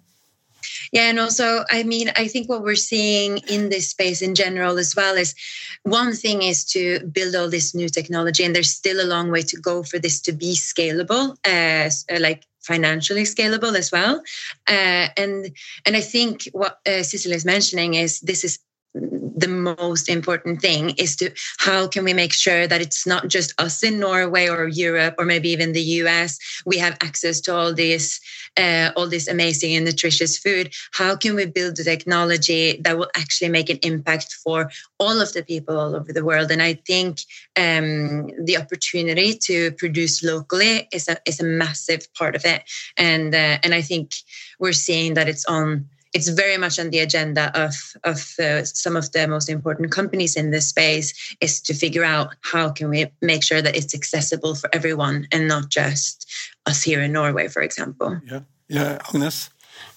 Yeah, 0.92 1.08
and 1.08 1.18
also, 1.18 1.64
I 1.70 1.82
mean, 1.82 2.10
I 2.16 2.28
think 2.28 2.48
what 2.48 2.62
we're 2.62 2.76
seeing 2.76 3.38
in 3.48 3.68
this 3.68 3.90
space 3.90 4.22
in 4.22 4.34
general 4.34 4.78
as 4.78 4.94
well 4.94 5.16
is 5.16 5.34
one 5.82 6.12
thing 6.12 6.42
is 6.42 6.64
to 6.66 7.00
build 7.06 7.34
all 7.34 7.48
this 7.48 7.74
new 7.74 7.88
technology, 7.88 8.44
and 8.44 8.54
there's 8.54 8.70
still 8.70 9.00
a 9.00 9.08
long 9.08 9.30
way 9.30 9.42
to 9.42 9.56
go 9.56 9.82
for 9.82 9.98
this 9.98 10.20
to 10.22 10.32
be 10.32 10.54
scalable, 10.54 11.36
uh, 11.44 11.90
like 12.20 12.44
financially 12.60 13.24
scalable 13.24 13.74
as 13.76 13.90
well. 13.90 14.22
Uh, 14.68 15.08
and 15.16 15.50
and 15.86 15.96
I 15.96 16.00
think 16.00 16.48
what 16.52 16.78
uh, 16.86 17.02
is 17.02 17.44
mentioning 17.44 17.94
is 17.94 18.20
this 18.20 18.44
is 18.44 18.58
the 18.94 19.48
most 19.48 20.08
important 20.08 20.60
thing 20.60 20.90
is 20.90 21.16
to 21.16 21.30
how 21.58 21.86
can 21.86 22.04
we 22.04 22.12
make 22.12 22.32
sure 22.32 22.66
that 22.66 22.82
it's 22.82 23.06
not 23.06 23.28
just 23.28 23.58
us 23.58 23.82
in 23.82 23.98
Norway 23.98 24.48
or 24.48 24.68
Europe 24.68 25.14
or 25.18 25.24
maybe 25.24 25.48
even 25.48 25.72
the 25.72 25.80
US 26.02 26.38
we 26.66 26.76
have 26.78 26.98
access 27.00 27.40
to 27.42 27.56
all 27.56 27.72
this 27.72 28.20
uh, 28.58 28.90
all 28.96 29.08
this 29.08 29.28
amazing 29.28 29.74
and 29.74 29.86
nutritious 29.86 30.36
food. 30.36 30.74
How 30.92 31.16
can 31.16 31.34
we 31.34 31.46
build 31.46 31.76
the 31.76 31.84
technology 31.84 32.78
that 32.84 32.98
will 32.98 33.10
actually 33.16 33.48
make 33.48 33.70
an 33.70 33.78
impact 33.82 34.34
for 34.44 34.70
all 34.98 35.20
of 35.22 35.32
the 35.32 35.42
people 35.42 35.78
all 35.78 35.96
over 35.96 36.12
the 36.12 36.24
world? 36.24 36.50
And 36.50 36.62
I 36.62 36.74
think 36.74 37.20
um, 37.56 38.26
the 38.44 38.58
opportunity 38.58 39.34
to 39.44 39.72
produce 39.72 40.22
locally 40.22 40.86
is 40.92 41.08
a 41.08 41.16
is 41.24 41.40
a 41.40 41.44
massive 41.44 42.12
part 42.14 42.36
of 42.36 42.44
it. 42.44 42.62
And 42.98 43.34
uh, 43.34 43.58
and 43.62 43.72
I 43.72 43.80
think 43.80 44.12
we're 44.58 44.74
seeing 44.74 45.14
that 45.14 45.28
it's 45.28 45.46
on 45.46 45.88
it's 46.12 46.28
very 46.28 46.56
much 46.58 46.78
on 46.78 46.90
the 46.90 46.98
agenda 46.98 47.50
of 47.58 47.74
of 48.04 48.34
uh, 48.38 48.64
some 48.64 48.96
of 48.96 49.10
the 49.12 49.26
most 49.26 49.48
important 49.48 49.90
companies 49.90 50.36
in 50.36 50.50
this 50.50 50.68
space 50.68 51.36
is 51.40 51.60
to 51.62 51.74
figure 51.74 52.04
out 52.04 52.34
how 52.40 52.70
can 52.70 52.88
we 52.90 53.06
make 53.20 53.42
sure 53.42 53.62
that 53.62 53.76
it's 53.76 53.94
accessible 53.94 54.54
for 54.54 54.68
everyone 54.72 55.26
and 55.32 55.48
not 55.48 55.70
just 55.70 56.26
us 56.66 56.82
here 56.82 57.02
in 57.02 57.12
Norway, 57.12 57.48
for 57.48 57.62
example. 57.62 58.20
Yeah, 58.26 58.40
yeah, 58.68 58.98
Agnes. 59.08 59.50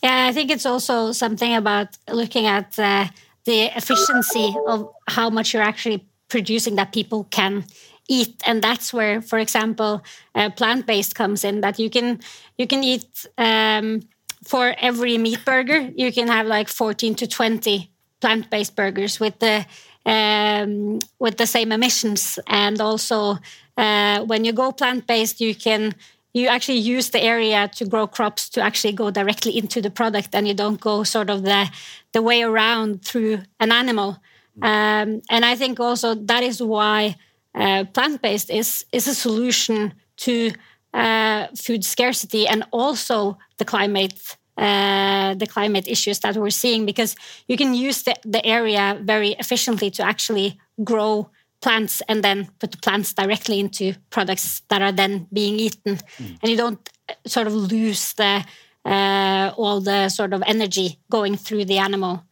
Yeah, 0.03 0.27
I 0.27 0.33
think 0.33 0.51
it's 0.51 0.65
also 0.65 1.11
something 1.11 1.55
about 1.55 1.97
looking 2.11 2.45
at 2.45 2.77
uh, 2.79 3.07
the 3.45 3.65
efficiency 3.75 4.55
of 4.67 4.89
how 5.07 5.29
much 5.29 5.53
you're 5.53 5.63
actually 5.63 6.07
producing 6.29 6.75
that 6.75 6.91
people 6.91 7.25
can 7.25 7.65
eat 8.07 8.41
and 8.45 8.61
that's 8.61 8.93
where 8.93 9.21
for 9.21 9.39
example 9.39 10.03
uh, 10.35 10.49
plant-based 10.51 11.15
comes 11.15 11.43
in 11.43 11.61
that 11.61 11.79
you 11.79 11.89
can 11.89 12.19
you 12.57 12.67
can 12.67 12.83
eat 12.83 13.25
um, 13.37 14.01
for 14.45 14.75
every 14.79 15.17
meat 15.17 15.43
burger, 15.43 15.89
you 15.95 16.11
can 16.11 16.27
have 16.27 16.47
like 16.47 16.67
14 16.67 17.15
to 17.15 17.27
20 17.27 17.91
plant 18.21 18.49
based 18.49 18.75
burgers 18.75 19.19
with 19.19 19.39
the 19.39 19.65
um, 20.05 20.99
with 21.19 21.37
the 21.37 21.47
same 21.47 21.71
emissions. 21.71 22.39
And 22.47 22.79
also, 22.79 23.37
uh, 23.75 24.23
when 24.25 24.45
you 24.45 24.53
go 24.53 24.71
plant 24.71 25.07
based, 25.07 25.41
you 25.41 25.55
can 25.55 25.95
you 26.33 26.47
actually 26.47 26.79
use 26.79 27.09
the 27.09 27.23
area 27.23 27.69
to 27.75 27.85
grow 27.85 28.07
crops 28.07 28.49
to 28.49 28.61
actually 28.61 28.93
go 28.93 29.09
directly 29.09 29.57
into 29.57 29.81
the 29.81 29.89
product, 29.89 30.35
and 30.35 30.47
you 30.47 30.53
don't 30.53 30.79
go 30.79 31.03
sort 31.03 31.29
of 31.29 31.43
the 31.43 31.69
the 32.11 32.21
way 32.21 32.43
around 32.43 33.03
through 33.03 33.39
an 33.59 33.71
animal. 33.71 34.17
Um, 34.61 35.21
and 35.29 35.43
I 35.43 35.55
think 35.55 35.79
also 35.79 36.15
that 36.15 36.43
is 36.43 36.61
why 36.61 37.15
uh, 37.53 37.85
plant 37.93 38.21
based 38.21 38.49
is 38.49 38.85
is 38.91 39.07
a 39.07 39.15
solution 39.15 39.93
to 40.17 40.51
uh, 40.95 41.47
food 41.55 41.83
scarcity 41.83 42.47
and 42.47 42.63
also 42.71 43.37
the 43.57 43.65
climate 43.65 44.37
uh, 44.57 45.33
the 45.33 45.45
climate 45.45 45.85
issues 45.85 46.19
that 46.19 46.37
we're 46.37 46.49
seeing 46.49 46.85
because 46.85 47.13
you 47.49 47.57
can 47.57 47.73
use 47.73 48.03
the, 48.03 48.15
the 48.23 48.45
area 48.45 48.97
very 49.03 49.31
efficiently 49.31 49.91
to 49.91 50.01
actually 50.01 50.57
grow 50.81 51.29
plants 51.61 52.01
and 52.07 52.23
then 52.23 52.49
put 52.59 52.71
the 52.71 52.77
plants 52.77 53.13
directly 53.13 53.59
into 53.59 53.93
products 54.11 54.61
that 54.69 54.81
are 54.81 54.93
then 54.93 55.27
being 55.33 55.59
eaten 55.59 55.95
mm. 55.95 56.37
and 56.41 56.49
you 56.49 56.55
don't 56.55 56.89
uh, 57.09 57.13
sort 57.27 57.47
of 57.47 57.53
lose 57.53 58.13
the 58.13 58.45
uh, 58.85 59.51
all 59.57 59.81
the 59.81 60.07
sort 60.07 60.31
of 60.31 60.41
energy 60.45 60.97
going 61.09 61.35
through 61.35 61.65
the 61.65 61.77
animal 61.77 62.23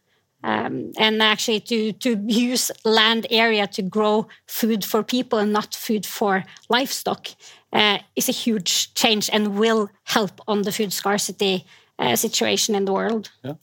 um, 0.44 0.92
and 0.98 1.22
actually 1.22 1.60
to 1.60 1.92
to 1.92 2.22
use 2.26 2.70
land 2.84 3.26
area 3.30 3.66
to 3.66 3.82
grow 3.82 4.26
food 4.46 4.84
for 4.84 5.02
people 5.02 5.38
and 5.38 5.52
not 5.52 5.74
food 5.74 6.06
for 6.06 6.44
livestock 6.68 7.28
uh, 7.74 7.98
is 8.16 8.28
a 8.28 8.32
huge 8.32 8.94
change 8.94 9.28
and 9.32 9.58
will 9.58 9.90
help 10.04 10.40
on 10.46 10.62
the 10.62 10.72
food 10.72 10.92
scarcity 10.92 11.66
uh, 11.98 12.16
situation 12.16 12.74
in 12.74 12.84
the 12.84 12.92
world. 12.92 13.30
Yeah. 13.42 13.54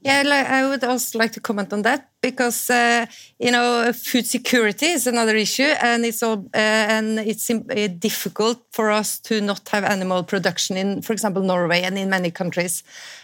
Yeah, 0.00 0.22
I 0.48 0.68
would 0.68 0.84
also 0.84 1.18
like 1.18 1.32
to 1.32 1.40
comment 1.40 1.72
on 1.72 1.82
that 1.82 2.10
because 2.30 2.70
uh, 2.70 3.06
you 3.38 3.50
know 3.50 3.92
food 3.92 4.26
security 4.26 4.86
is 4.86 5.06
another 5.06 5.36
issue, 5.36 5.72
and 5.80 6.04
it's 6.04 6.22
all 6.22 6.38
uh, 6.54 6.94
and 6.96 7.18
it's 7.18 7.50
uh, 7.50 7.88
difficult 7.98 8.58
for 8.70 8.90
us 8.90 9.18
to 9.20 9.40
not 9.40 9.68
have 9.68 9.84
animal 9.84 10.24
production 10.24 10.76
in, 10.76 11.02
for 11.02 11.12
example, 11.12 11.42
Norway 11.42 11.82
and 11.82 11.96
in 11.98 12.10
many 12.10 12.30
countries. 12.30 12.82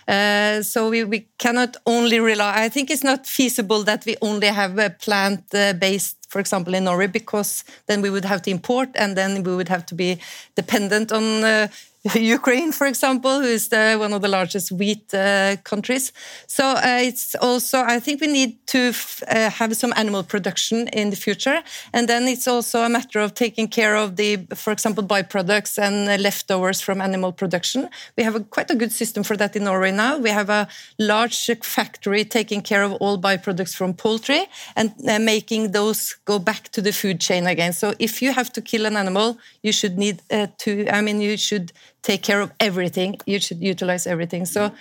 Uh, 0.09 0.63
so 0.63 0.91
we, 0.91 1.05
we 1.05 1.29
cannot 1.39 1.77
only 1.87 2.19
rely. 2.19 2.65
I 2.67 2.69
think 2.69 2.91
it's 2.91 3.05
not 3.05 3.27
feasible 3.27 3.85
that 3.85 4.05
we 4.05 4.17
only 4.21 4.49
have 4.49 4.79
a 4.79 4.91
plant 4.91 5.51
based 5.79 6.17
for 6.33 6.41
example, 6.41 6.73
in 6.75 6.85
Norway, 6.85 7.09
because 7.09 7.63
then 7.87 8.01
we 8.01 8.09
would 8.09 8.25
have 8.25 8.41
to 8.41 8.51
import 8.51 8.89
and 8.95 9.15
then 9.17 9.43
we 9.43 9.55
would 9.55 9.69
have 9.69 9.85
to 9.85 9.95
be 9.95 10.19
dependent 10.57 11.13
on 11.13 11.45
uh, 11.45 11.69
Ukraine, 12.15 12.73
for 12.73 12.87
example, 12.87 13.41
who 13.41 13.47
is 13.47 13.69
the, 13.69 13.97
one 13.99 14.13
of 14.13 14.23
the 14.23 14.29
largest 14.29 14.73
wheat 14.73 15.13
uh, 15.15 15.57
countries. 15.63 16.13
So 16.47 16.65
uh, 16.65 16.99
it's 17.01 17.35
also, 17.37 17.83
I 17.83 18.01
think 18.01 18.21
we 18.21 18.27
need 18.27 18.67
to 18.69 18.92
uh, 19.29 19.51
have 19.51 19.77
some 19.77 19.93
animal 19.97 20.23
production 20.23 20.89
in 20.89 21.11
the 21.11 21.17
future. 21.17 21.63
And 21.93 22.09
then 22.09 22.29
it's 22.29 22.47
also 22.47 22.83
a 22.83 22.89
matter 22.89 23.21
of 23.21 23.35
taking 23.35 23.69
care 23.69 23.97
of 23.97 24.17
the, 24.17 24.47
for 24.55 24.73
example, 24.73 25.05
byproducts 25.05 25.79
and 25.79 26.23
leftovers 26.23 26.81
from 26.81 27.01
animal 27.01 27.33
production. 27.33 27.89
We 28.17 28.25
have 28.25 28.35
a, 28.35 28.41
quite 28.41 28.71
a 28.71 28.75
good 28.75 28.93
system 28.93 29.23
for 29.23 29.37
that 29.37 29.57
in 29.57 29.65
Norway 29.65 29.93
now. 29.93 30.19
We 30.19 30.31
have 30.31 30.51
a 30.51 30.69
large 30.99 31.37
factory 31.63 32.25
taking 32.25 32.63
care 32.63 32.83
of 32.83 32.93
all 32.95 33.19
byproducts 33.19 33.75
from 33.75 33.95
poultry 33.95 34.47
and 34.77 34.93
uh, 35.09 35.19
making 35.19 35.73
those 35.73 36.17
go 36.25 36.39
back 36.39 36.71
to 36.71 36.81
the 36.81 36.93
food 36.93 37.21
chain 37.21 37.47
again. 37.47 37.73
So 37.73 37.95
if 37.99 38.23
you 38.23 38.33
have 38.33 38.53
to 38.53 38.61
kill 38.61 38.87
an 38.87 38.97
animal, 38.97 39.39
you 39.63 39.73
should 39.73 39.99
need 39.99 40.23
uh, 40.31 40.47
to, 40.59 40.89
I 40.89 41.01
mean, 41.01 41.21
you 41.21 41.37
should 41.37 41.73
take 42.03 42.23
care 42.23 42.41
of 42.41 42.51
everything. 42.61 43.17
You 43.27 43.41
should 43.41 43.61
utilize 43.63 44.07
everything. 44.07 44.45
So, 44.47 44.73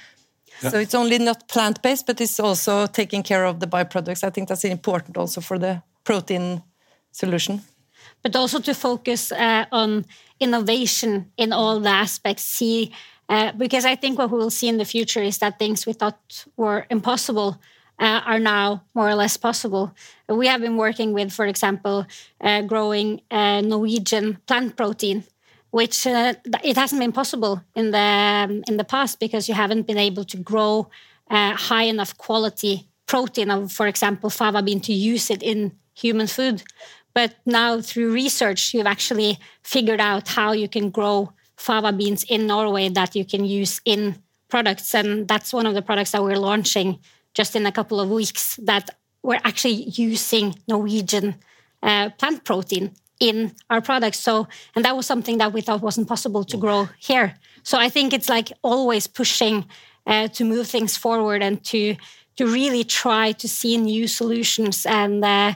yeah. 0.62 0.70
so 0.70 0.78
it's 0.78 0.96
only 0.96 1.18
not 1.18 1.48
plant 1.48 1.82
based, 1.82 2.06
but 2.06 2.22
it's 2.22 2.40
also 2.40 2.88
taking 2.88 3.24
care 3.24 3.46
of 3.46 3.60
the 3.60 3.68
byproducts. 3.68 4.24
I 4.24 4.30
think 4.30 4.48
that's 4.50 4.64
important 4.64 5.18
also 5.18 5.42
for 5.42 5.58
the 5.58 5.82
protein 6.04 6.64
solution. 7.12 7.62
But 8.24 8.36
also 8.36 8.60
to 8.60 8.74
focus 8.74 9.32
uh, 9.32 9.66
on 9.72 10.06
innovation 10.40 11.32
in 11.38 11.54
all 11.54 11.80
the 11.80 11.90
aspects. 11.90 12.44
See, 12.44 12.92
uh, 13.30 13.52
because 13.54 13.86
I 13.86 13.96
think 13.96 14.20
what 14.20 14.32
we 14.32 14.38
will 14.38 14.52
see 14.52 14.68
in 14.68 14.78
the 14.78 14.86
future 14.86 15.24
is 15.24 15.38
that 15.40 15.58
things 15.58 15.86
we 15.86 15.94
thought 15.94 16.46
were 16.58 16.86
impossible. 16.90 17.60
Uh, 18.00 18.20
are 18.26 18.40
now 18.40 18.82
more 18.96 19.08
or 19.08 19.14
less 19.14 19.38
possible. 19.38 19.94
We 20.28 20.48
have 20.48 20.60
been 20.60 20.76
working 20.76 21.14
with, 21.14 21.32
for 21.32 21.46
example, 21.46 22.08
uh, 22.44 22.64
growing 22.64 23.22
uh, 23.30 23.62
Norwegian 23.62 24.40
plant 24.48 24.76
protein, 24.76 25.24
which 25.72 26.06
uh, 26.06 26.34
it 26.64 26.78
hasn't 26.78 27.02
been 27.02 27.12
possible 27.12 27.62
in 27.76 27.92
the 27.92 27.98
um, 27.98 28.64
in 28.68 28.78
the 28.78 28.84
past 28.84 29.20
because 29.20 29.50
you 29.50 29.56
haven't 29.56 29.88
been 29.88 29.98
able 29.98 30.26
to 30.26 30.38
grow 30.38 30.90
uh, 31.30 31.56
high 31.56 31.84
enough 31.84 32.18
quality 32.18 32.88
protein 33.08 33.50
of, 33.50 33.72
for 33.72 33.88
example, 33.88 34.30
fava 34.30 34.62
bean 34.62 34.80
to 34.82 34.94
use 34.94 35.30
it 35.30 35.42
in 35.42 35.72
human 35.94 36.28
food. 36.28 36.64
But 37.14 37.36
now 37.46 37.82
through 37.82 38.14
research, 38.14 38.74
you've 38.74 38.86
actually 38.86 39.38
figured 39.64 40.00
out 40.00 40.30
how 40.30 40.52
you 40.54 40.70
can 40.70 40.90
grow 40.90 41.34
fava 41.58 41.92
beans 41.92 42.24
in 42.30 42.48
Norway 42.48 42.90
that 42.90 43.16
you 43.16 43.26
can 43.26 43.44
use 43.46 43.82
in 43.86 44.16
products, 44.50 44.94
and 44.96 45.28
that's 45.28 45.54
one 45.54 45.66
of 45.66 45.74
the 45.74 45.82
products 45.82 46.12
that 46.12 46.24
we're 46.24 46.38
launching 46.38 47.00
just 47.34 47.56
in 47.56 47.66
a 47.66 47.72
couple 47.72 48.00
of 48.00 48.10
weeks. 48.10 48.58
That 48.64 48.90
we're 49.24 49.42
actually 49.44 49.90
using 50.08 50.56
Norwegian 50.68 51.36
uh, 51.84 52.10
plant 52.18 52.44
protein 52.44 52.92
in 53.22 53.52
our 53.70 53.82
products. 53.82 54.20
So, 54.20 54.48
and 54.76 54.84
that 54.84 54.98
was 54.98 55.06
something 55.06 55.38
that 55.38 55.54
we 55.54 55.62
thought 55.62 55.82
wasn't 55.82 56.10
possible 56.10 56.44
to 56.44 56.58
grow 56.58 56.90
here. 57.00 57.36
So 57.64 57.78
I 57.78 57.88
think 57.88 58.12
it's 58.12 58.28
like 58.28 58.52
always 58.64 59.08
pushing 59.08 59.66
uh, 60.08 60.28
to 60.30 60.44
move 60.44 60.68
things 60.68 60.98
forward 60.98 61.42
and 61.42 61.64
to 61.66 61.96
to 62.38 62.46
really 62.48 62.84
try 62.84 63.34
to 63.34 63.48
see 63.48 63.78
new 63.78 64.08
solutions. 64.08 64.86
And 64.86 65.24
uh, 65.24 65.54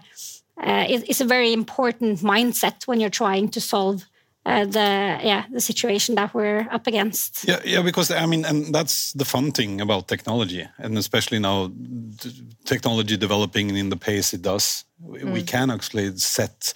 uh, 0.58 0.86
it, 0.88 1.10
it's 1.10 1.22
a 1.22 1.26
very 1.26 1.52
important 1.54 2.20
mindset 2.20 2.86
when 2.88 3.00
you're 3.00 3.18
trying 3.24 3.50
to 3.50 3.62
solve. 3.62 4.06
Uh, 4.48 4.64
the 4.64 5.20
yeah 5.24 5.46
the 5.52 5.60
situation 5.60 6.14
that 6.14 6.32
we're 6.36 6.68
up 6.70 6.86
against 6.86 7.48
yeah 7.48 7.60
yeah 7.66 7.82
because 7.82 8.12
i 8.12 8.28
mean 8.28 8.46
and 8.46 8.76
that's 8.76 9.12
the 9.14 9.26
fun 9.26 9.52
thing 9.52 9.82
about 9.82 10.08
technology 10.08 10.64
and 10.78 11.00
especially 11.00 11.40
now 11.40 11.72
technology 12.64 13.18
developing 13.18 13.76
in 13.76 13.90
the 13.90 13.96
pace 13.96 14.36
it 14.36 14.44
does 14.44 14.86
mm. 15.04 15.34
we 15.34 15.42
can 15.42 15.72
actually 15.72 16.16
set 16.18 16.76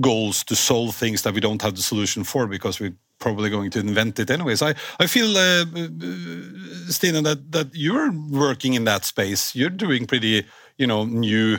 goals 0.00 0.44
to 0.44 0.54
solve 0.56 0.94
things 0.94 1.22
that 1.22 1.34
we 1.34 1.40
don't 1.40 1.62
have 1.62 1.74
the 1.74 1.82
solution 1.82 2.24
for 2.24 2.46
because 2.46 2.80
we're 2.80 2.96
probably 3.18 3.50
going 3.50 3.70
to 3.70 3.80
invent 3.80 4.18
it 4.18 4.30
anyways. 4.30 4.62
I 4.62 4.74
I 5.00 5.06
feel, 5.06 5.36
uh, 5.36 5.62
uh, 5.62 6.90
Stina, 6.90 7.22
that 7.22 7.52
that 7.52 7.68
you're 7.74 8.12
working 8.30 8.74
in 8.74 8.84
that 8.84 9.04
space. 9.04 9.54
You're 9.54 9.76
doing 9.76 10.06
pretty, 10.06 10.44
you 10.76 10.86
know, 10.86 11.04
new 11.04 11.58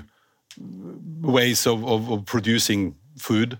ways 1.21 1.67
of, 1.67 1.83
of, 1.85 2.09
of 2.09 2.25
producing 2.25 2.95
food. 3.17 3.59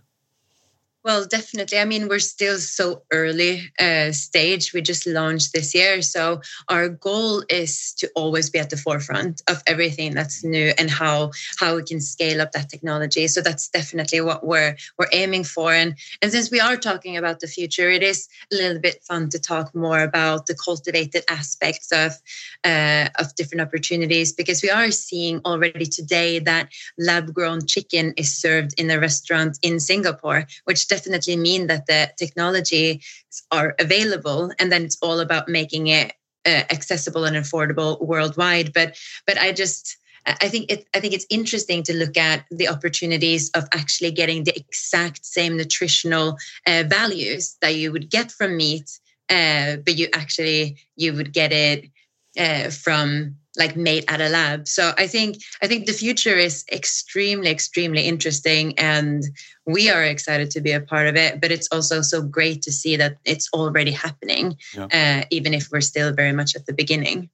Well, 1.06 1.26
definitely. 1.26 1.80
I 1.80 1.86
mean, 1.86 2.10
we're 2.10 2.20
still 2.20 2.58
so 2.58 3.04
early 3.10 3.72
uh, 3.80 4.12
stage. 4.12 4.74
We 4.74 4.82
just 4.82 5.08
launched 5.08 5.54
this 5.54 5.74
year, 5.74 6.02
so 6.02 6.42
our 6.68 6.90
goal 6.90 7.42
is 7.50 7.94
to 8.00 8.12
always 8.16 8.50
be 8.50 8.60
at 8.60 8.70
the 8.70 8.76
forefront 8.76 9.42
of 9.48 9.64
everything 9.66 10.14
that's 10.14 10.44
new 10.44 10.74
and 10.78 10.90
how 10.90 11.32
how 11.58 11.78
we 11.78 11.84
can 11.84 12.02
scale 12.02 12.42
up 12.42 12.52
that 12.52 12.68
technology. 12.68 13.28
So 13.28 13.40
that's 13.40 13.70
definitely 13.70 14.20
what 14.20 14.46
we're 14.46 14.76
we're 14.98 15.08
aiming 15.14 15.46
for. 15.46 15.74
And 15.74 15.96
and 16.22 16.34
since 16.34 16.52
we 16.52 16.60
are 16.60 16.76
talking 16.76 17.16
about 17.16 17.40
the 17.40 17.48
future, 17.48 17.90
it 17.90 18.04
is 18.04 18.28
a 18.52 18.58
little 18.58 18.82
bit 18.82 19.02
fun 19.02 19.30
to 19.30 19.40
talk 19.40 19.74
more 19.74 20.02
about 20.02 20.48
the 20.48 20.56
cultivated 20.56 21.24
aspects 21.30 21.94
of 21.94 22.12
uh, 22.66 23.08
of 23.18 23.34
different 23.36 23.62
opportunities 23.62 24.34
because 24.34 24.62
we 24.62 24.70
are 24.70 24.92
seeing 24.92 25.40
already 25.46 25.86
today 25.86 26.40
that 26.40 26.68
lab 26.98 27.34
grown 27.34 27.66
chicken 27.66 28.14
is 28.18 28.36
served 28.36 28.74
in 28.78 28.92
a 28.92 29.00
restaurant 29.00 29.58
in 29.62 29.80
Singapore, 29.80 30.46
which 30.66 30.89
definitely 30.90 31.38
mean 31.38 31.68
that 31.68 31.86
the 31.86 32.12
technologies 32.18 33.00
are 33.52 33.76
available 33.80 34.52
and 34.60 34.72
then 34.72 34.84
it's 34.84 34.98
all 35.02 35.20
about 35.20 35.48
making 35.48 35.88
it 35.88 36.14
uh, 36.46 36.64
accessible 36.70 37.26
and 37.26 37.36
affordable 37.36 38.02
worldwide. 38.02 38.74
But 38.74 38.98
but 39.26 39.38
i 39.38 39.52
just 39.52 39.98
I 40.26 40.50
think 40.50 40.72
it, 40.72 40.86
I 40.94 41.00
think 41.00 41.14
it's 41.14 41.26
interesting 41.30 41.82
to 41.84 41.94
look 41.96 42.18
at 42.18 42.46
the 42.52 42.68
opportunities 42.68 43.50
of 43.56 43.68
actually 43.74 44.12
getting 44.12 44.44
the 44.44 44.56
exact 44.56 45.26
same 45.26 45.58
nutritional 45.58 46.38
uh, 46.68 46.84
values 46.88 47.58
that 47.62 47.76
you 47.76 47.92
would 47.92 48.10
get 48.10 48.32
from 48.32 48.58
meat, 48.58 49.00
uh, 49.30 49.78
but 49.78 49.98
you 49.98 50.08
actually 50.14 50.78
you 50.96 51.14
would 51.14 51.34
get 51.34 51.52
it 51.52 51.86
uh, 52.38 52.70
from 52.70 53.38
like 53.58 53.76
made 53.76 54.06
at 54.08 54.22
a 54.22 54.30
lab. 54.30 54.68
So 54.68 54.94
I 54.98 55.08
think 55.08 55.38
I 55.62 55.68
think 55.68 55.86
the 55.86 55.94
future 55.94 56.36
is 56.36 56.64
extremely 56.72 57.50
extremely 57.50 58.04
interesting 58.04 58.78
and 58.78 59.24
we 59.66 59.90
are 59.90 60.04
excited 60.04 60.52
to 60.52 60.62
be 60.62 60.72
a 60.72 60.82
part 60.82 61.08
of 61.08 61.16
it 61.16 61.40
but 61.40 61.52
it's 61.52 61.68
also 61.72 62.02
so 62.02 62.22
great 62.22 62.62
to 62.64 62.72
see 62.72 62.96
that 62.98 63.18
it's 63.26 63.50
already 63.54 63.92
happening 63.92 64.58
yeah. 64.74 64.88
uh, 64.92 65.26
even 65.30 65.54
if 65.54 65.70
we're 65.72 65.82
still 65.82 66.12
very 66.12 66.32
much 66.32 66.56
at 66.56 66.66
the 66.66 66.74
beginning 66.74 67.30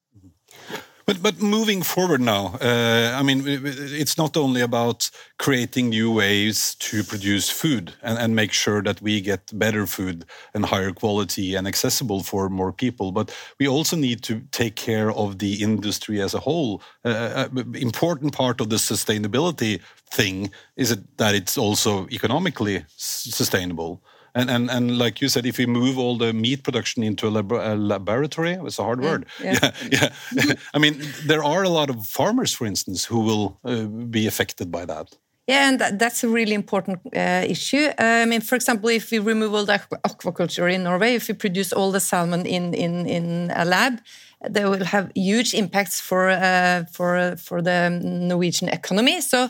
But 1.05 1.21
but 1.21 1.39
moving 1.39 1.83
forward 1.83 2.21
now, 2.21 2.57
uh, 2.59 3.11
I 3.19 3.21
mean, 3.21 3.43
it's 3.45 4.17
not 4.17 4.35
only 4.35 4.61
about 4.61 5.11
creating 5.37 5.89
new 5.89 6.11
ways 6.11 6.75
to 6.75 7.03
produce 7.03 7.47
food 7.47 7.93
and, 8.01 8.17
and 8.17 8.35
make 8.35 8.51
sure 8.51 8.81
that 8.81 9.01
we 9.01 9.21
get 9.21 9.51
better 9.53 9.85
food 9.85 10.25
and 10.55 10.65
higher 10.65 10.91
quality 10.91 11.53
and 11.53 11.67
accessible 11.67 12.23
for 12.23 12.49
more 12.49 12.73
people, 12.73 13.11
but 13.11 13.31
we 13.59 13.67
also 13.67 13.95
need 13.95 14.23
to 14.23 14.41
take 14.51 14.75
care 14.75 15.11
of 15.11 15.37
the 15.37 15.61
industry 15.61 16.21
as 16.21 16.33
a 16.33 16.39
whole. 16.39 16.81
Uh, 17.03 17.47
uh, 17.55 17.63
important 17.75 18.33
part 18.33 18.59
of 18.59 18.69
the 18.69 18.77
sustainability 18.77 19.79
thing 20.09 20.49
is 20.75 20.97
that 21.17 21.35
it's 21.35 21.57
also 21.57 22.07
economically 22.07 22.83
sustainable. 22.97 24.01
And, 24.35 24.49
and 24.49 24.69
and 24.69 24.97
like 24.97 25.21
you 25.21 25.29
said, 25.29 25.45
if 25.45 25.57
we 25.57 25.65
move 25.65 25.97
all 25.97 26.17
the 26.17 26.33
meat 26.33 26.63
production 26.63 27.03
into 27.03 27.27
a, 27.27 27.29
lab 27.29 27.51
a 27.53 27.75
laboratory, 27.75 28.53
it's 28.53 28.79
a 28.79 28.83
hard 28.83 29.01
word. 29.01 29.25
Yeah, 29.41 29.59
yeah. 29.91 30.09
yeah. 30.33 30.53
I 30.73 30.79
mean, 30.79 31.01
there 31.25 31.41
are 31.41 31.63
a 31.63 31.69
lot 31.69 31.89
of 31.89 32.05
farmers, 32.05 32.53
for 32.53 32.67
instance, 32.67 33.05
who 33.05 33.21
will 33.21 33.57
uh, 33.63 33.85
be 33.85 34.27
affected 34.27 34.69
by 34.69 34.85
that. 34.85 35.17
Yeah, 35.47 35.69
and 35.69 35.79
that, 35.79 35.99
that's 35.99 36.23
a 36.23 36.27
really 36.27 36.53
important 36.53 36.99
uh, 37.15 37.45
issue. 37.47 37.87
Uh, 37.99 38.23
I 38.23 38.25
mean, 38.25 38.41
for 38.41 38.55
example, 38.55 38.89
if 38.89 39.11
we 39.11 39.19
remove 39.19 39.53
all 39.53 39.65
the 39.65 39.79
aquaculture 40.03 40.73
in 40.73 40.83
Norway, 40.83 41.15
if 41.15 41.27
we 41.27 41.35
produce 41.35 41.71
all 41.71 41.91
the 41.91 41.99
salmon 41.99 42.45
in 42.45 42.73
in 42.73 43.05
in 43.05 43.51
a 43.55 43.63
lab, 43.63 44.01
they 44.49 44.65
will 44.65 44.85
have 44.85 45.11
huge 45.15 45.53
impacts 45.53 46.01
for 46.01 46.29
uh, 46.29 46.83
for 46.91 47.37
for 47.37 47.61
the 47.61 47.89
Norwegian 47.89 48.69
economy. 48.69 49.21
So, 49.21 49.49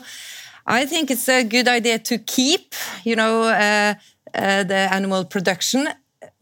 I 0.66 0.86
think 0.86 1.10
it's 1.10 1.28
a 1.28 1.42
good 1.44 1.66
idea 1.66 1.98
to 1.98 2.18
keep, 2.18 2.74
you 3.04 3.16
know 3.16 3.42
uh, 3.44 3.94
the 4.36 4.88
animal 4.90 5.24
production, 5.24 5.88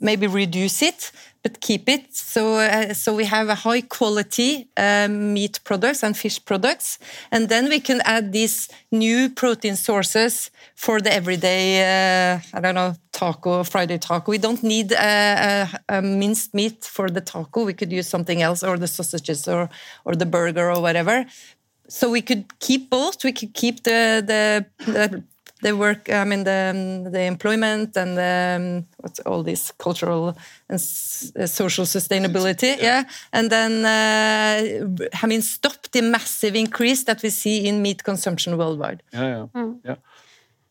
maybe 0.01 0.27
reduce 0.27 0.83
it, 0.83 1.13
but 1.43 1.61
keep 1.61 1.89
it. 1.89 2.15
So, 2.15 2.57
uh, 2.57 2.95
so 2.95 3.15
we 3.15 3.25
have 3.25 3.49
a 3.49 3.55
high 3.55 3.83
quality 3.83 4.69
uh, 4.77 5.09
meat 5.09 5.61
products 5.65 6.03
and 6.03 6.17
fish 6.17 6.43
products, 6.45 6.99
and 7.31 7.49
then 7.49 7.69
we 7.69 7.81
can 7.81 8.01
add 8.05 8.33
these 8.33 8.69
new 8.91 9.29
protein 9.29 9.77
sources 9.77 10.51
for 10.75 11.01
the 11.01 11.13
everyday. 11.13 11.67
Uh, 11.83 12.41
I 12.55 12.61
don't 12.61 12.75
know 12.75 12.97
taco, 13.13 13.63
Friday 13.63 13.99
taco. 13.99 14.31
We 14.31 14.39
don't 14.39 14.63
need 14.63 14.93
a, 14.93 15.71
a, 15.89 15.99
a, 15.99 16.03
minced 16.03 16.55
meat 16.55 16.85
for 16.85 17.09
the 17.11 17.21
taco. 17.21 17.65
We 17.65 17.75
could 17.75 17.93
use 17.93 18.09
something 18.09 18.41
else, 18.43 18.63
or 18.63 18.79
the 18.79 18.89
sausages, 18.89 19.47
or 19.47 19.69
or 20.05 20.15
the 20.15 20.27
burger, 20.27 20.71
or 20.71 20.81
whatever. 20.81 21.27
So 21.89 22.11
we 22.11 22.23
could 22.23 22.59
keep 22.59 22.89
both. 22.89 23.23
We 23.23 23.33
could 23.33 23.53
keep 23.53 23.83
the 23.83 24.25
the, 24.27 24.67
the 24.91 25.25
the 25.65 25.73
work, 25.73 26.09
I 26.11 26.25
mean, 26.25 26.45
the, 26.45 27.11
the 27.11 27.23
employment 27.23 27.97
and 27.97 28.17
the, 28.17 28.85
what's 28.99 29.21
all 29.21 29.43
this 29.43 29.73
cultural 29.79 30.37
and 30.69 30.79
uh, 30.79 31.47
social 31.47 31.87
sustainability. 31.87 32.77
Yeah. 32.77 32.83
yeah. 32.83 33.05
And 33.33 33.51
then, 33.51 33.73
uh, 33.85 35.07
I 35.23 35.27
mean, 35.27 35.43
stop 35.43 35.91
the 35.91 36.03
massive 36.03 36.55
increase 36.55 37.05
that 37.05 37.23
we 37.23 37.31
see 37.31 37.67
in 37.67 37.83
meat 37.83 38.05
consumption 38.05 38.57
worldwide. 38.57 39.03
Yeah, 39.13 39.29
yeah. 39.29 39.47
Mm. 39.55 39.81
yeah. 39.85 39.97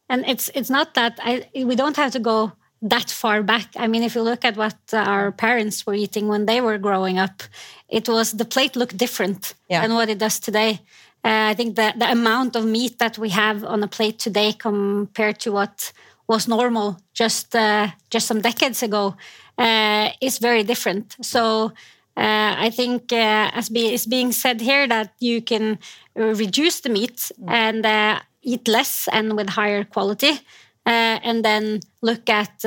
And 0.10 0.25
it's, 0.27 0.49
it's 0.53 0.69
not 0.69 0.93
that 0.93 1.19
I, 1.21 1.47
we 1.56 1.75
don't 1.75 1.97
have 1.97 2.12
to 2.12 2.19
go 2.19 2.53
that 2.84 3.10
far 3.10 3.43
back. 3.43 3.67
I 3.75 3.88
mean, 3.88 4.03
if 4.03 4.15
you 4.15 4.21
look 4.21 4.45
at 4.45 4.58
what 4.58 4.77
our 4.93 5.32
parents 5.32 5.86
were 5.88 5.95
eating 5.95 6.27
when 6.27 6.45
they 6.45 6.62
were 6.62 6.77
growing 6.77 7.17
up, 7.17 7.43
it 7.88 8.08
was 8.08 8.34
the 8.34 8.45
plate 8.45 8.75
looked 8.75 8.97
different 8.97 9.53
yeah. 9.69 9.82
than 9.82 9.95
what 9.95 10.10
it 10.10 10.19
does 10.19 10.39
today. 10.39 10.82
Uh, 11.26 11.52
I 11.52 11.54
think 11.54 11.76
the, 11.76 11.94
the 11.96 12.12
amount 12.12 12.56
of 12.56 12.66
meat 12.66 13.00
that 13.00 13.18
we 13.18 13.30
have 13.30 13.64
on 13.64 13.82
a 13.82 13.88
plate 13.88 14.20
today 14.20 14.52
compared 14.52 15.40
to 15.40 15.54
what 15.54 15.94
was 16.28 16.48
normal 16.48 16.98
just 17.14 17.56
uh, 17.56 17.88
just 18.10 18.28
some 18.28 18.42
decades 18.42 18.84
ago 18.84 19.16
uh, 19.58 20.10
is 20.20 20.40
very 20.40 20.64
different. 20.64 21.16
So 21.22 21.72
uh, 22.16 22.56
I 22.58 22.70
think, 22.70 23.12
uh, 23.12 23.52
as 23.54 23.70
be, 23.70 23.94
is 23.94 24.06
being 24.06 24.32
said 24.32 24.62
here, 24.62 24.88
that 24.88 25.14
you 25.20 25.42
can 25.42 25.80
reduce 26.16 26.82
the 26.82 26.90
meat 26.90 27.32
and 27.48 27.86
uh, 27.86 28.20
eat 28.42 28.68
less 28.68 29.08
and 29.12 29.36
with 29.36 29.50
higher 29.50 29.84
quality. 29.84 30.40
and 30.86 31.46
then 31.46 31.80
look 32.02 32.30
at 32.30 32.66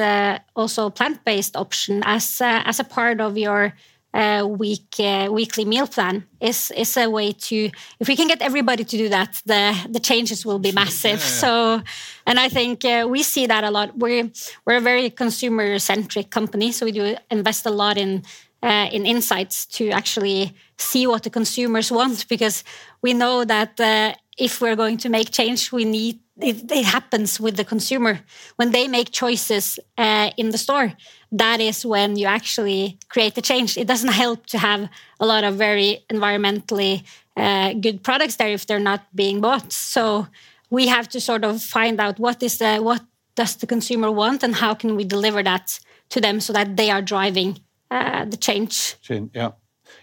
also 0.54 0.90
plant-based 0.90 1.54
option 1.54 2.02
as 2.04 2.40
as 2.40 2.80
a 2.80 2.84
part 2.84 3.20
of 3.20 3.36
your 3.36 3.74
uh, 4.14 4.46
week 4.46 4.94
uh, 4.98 5.28
weekly 5.30 5.64
meal 5.64 5.86
plan 5.86 6.24
is 6.40 6.70
is 6.76 6.96
a 6.96 7.08
way 7.08 7.32
to 7.32 7.70
if 8.00 8.08
we 8.08 8.16
can 8.16 8.28
get 8.28 8.40
everybody 8.40 8.84
to 8.84 8.96
do 8.96 9.08
that 9.08 9.42
the 9.44 9.74
the 9.90 10.00
changes 10.00 10.46
will 10.46 10.58
be 10.58 10.72
massive 10.72 11.20
yeah. 11.20 11.40
so 11.42 11.82
and 12.26 12.38
i 12.38 12.48
think 12.48 12.84
uh, 12.84 13.06
we 13.08 13.22
see 13.22 13.46
that 13.46 13.64
a 13.64 13.70
lot 13.70 13.96
we're 13.98 14.30
we're 14.64 14.76
a 14.76 14.80
very 14.80 15.10
consumer 15.10 15.78
centric 15.78 16.30
company 16.30 16.72
so 16.72 16.86
we 16.86 16.92
do 16.92 17.16
invest 17.30 17.66
a 17.66 17.70
lot 17.70 17.96
in 17.96 18.22
uh, 18.62 18.88
in 18.90 19.06
insights 19.06 19.66
to 19.66 19.90
actually 19.90 20.54
see 20.78 21.06
what 21.06 21.22
the 21.22 21.30
consumers 21.30 21.92
want 21.92 22.26
because 22.28 22.64
we 23.02 23.12
know 23.12 23.44
that 23.44 23.78
uh, 23.80 24.12
if 24.36 24.60
we're 24.60 24.76
going 24.76 24.98
to 24.98 25.08
make 25.08 25.30
change 25.30 25.72
we 25.72 25.84
need 25.84 26.20
it, 26.38 26.70
it, 26.70 26.84
happens 26.84 27.40
with 27.40 27.56
the 27.56 27.64
consumer. 27.64 28.20
When 28.56 28.70
they 28.70 28.88
make 28.88 29.10
choices 29.10 29.78
uh, 29.96 30.30
in 30.36 30.50
the 30.50 30.58
store 30.58 30.92
that 31.32 31.60
is 31.60 31.84
when 31.84 32.16
you 32.16 32.26
actually 32.26 32.98
create 33.08 33.34
the 33.34 33.42
change. 33.42 33.76
It 33.76 33.86
doesn't 33.86 34.12
help 34.12 34.46
to 34.46 34.58
have 34.58 34.88
a 35.20 35.26
lot 35.26 35.44
of 35.44 35.56
very 35.56 36.04
environmentally 36.08 37.04
uh, 37.36 37.74
good 37.74 38.02
products 38.02 38.36
there 38.36 38.48
if 38.48 38.66
they're 38.66 38.78
not 38.78 39.02
being 39.14 39.40
bought. 39.40 39.72
So 39.72 40.28
we 40.70 40.86
have 40.86 41.08
to 41.10 41.20
sort 41.20 41.44
of 41.44 41.62
find 41.62 42.00
out 42.00 42.18
what 42.18 42.42
is 42.42 42.58
the 42.58 42.78
what 42.78 43.02
does 43.34 43.56
the 43.56 43.66
consumer 43.66 44.10
want 44.10 44.42
and 44.42 44.54
how 44.54 44.74
can 44.74 44.96
we 44.96 45.04
deliver 45.04 45.42
that 45.42 45.78
to 46.08 46.20
them 46.20 46.40
so 46.40 46.52
that 46.52 46.76
they 46.76 46.90
are 46.90 47.02
driving 47.02 47.58
uh, 47.90 48.24
the 48.24 48.36
change. 48.36 48.96
Yeah 49.34 49.52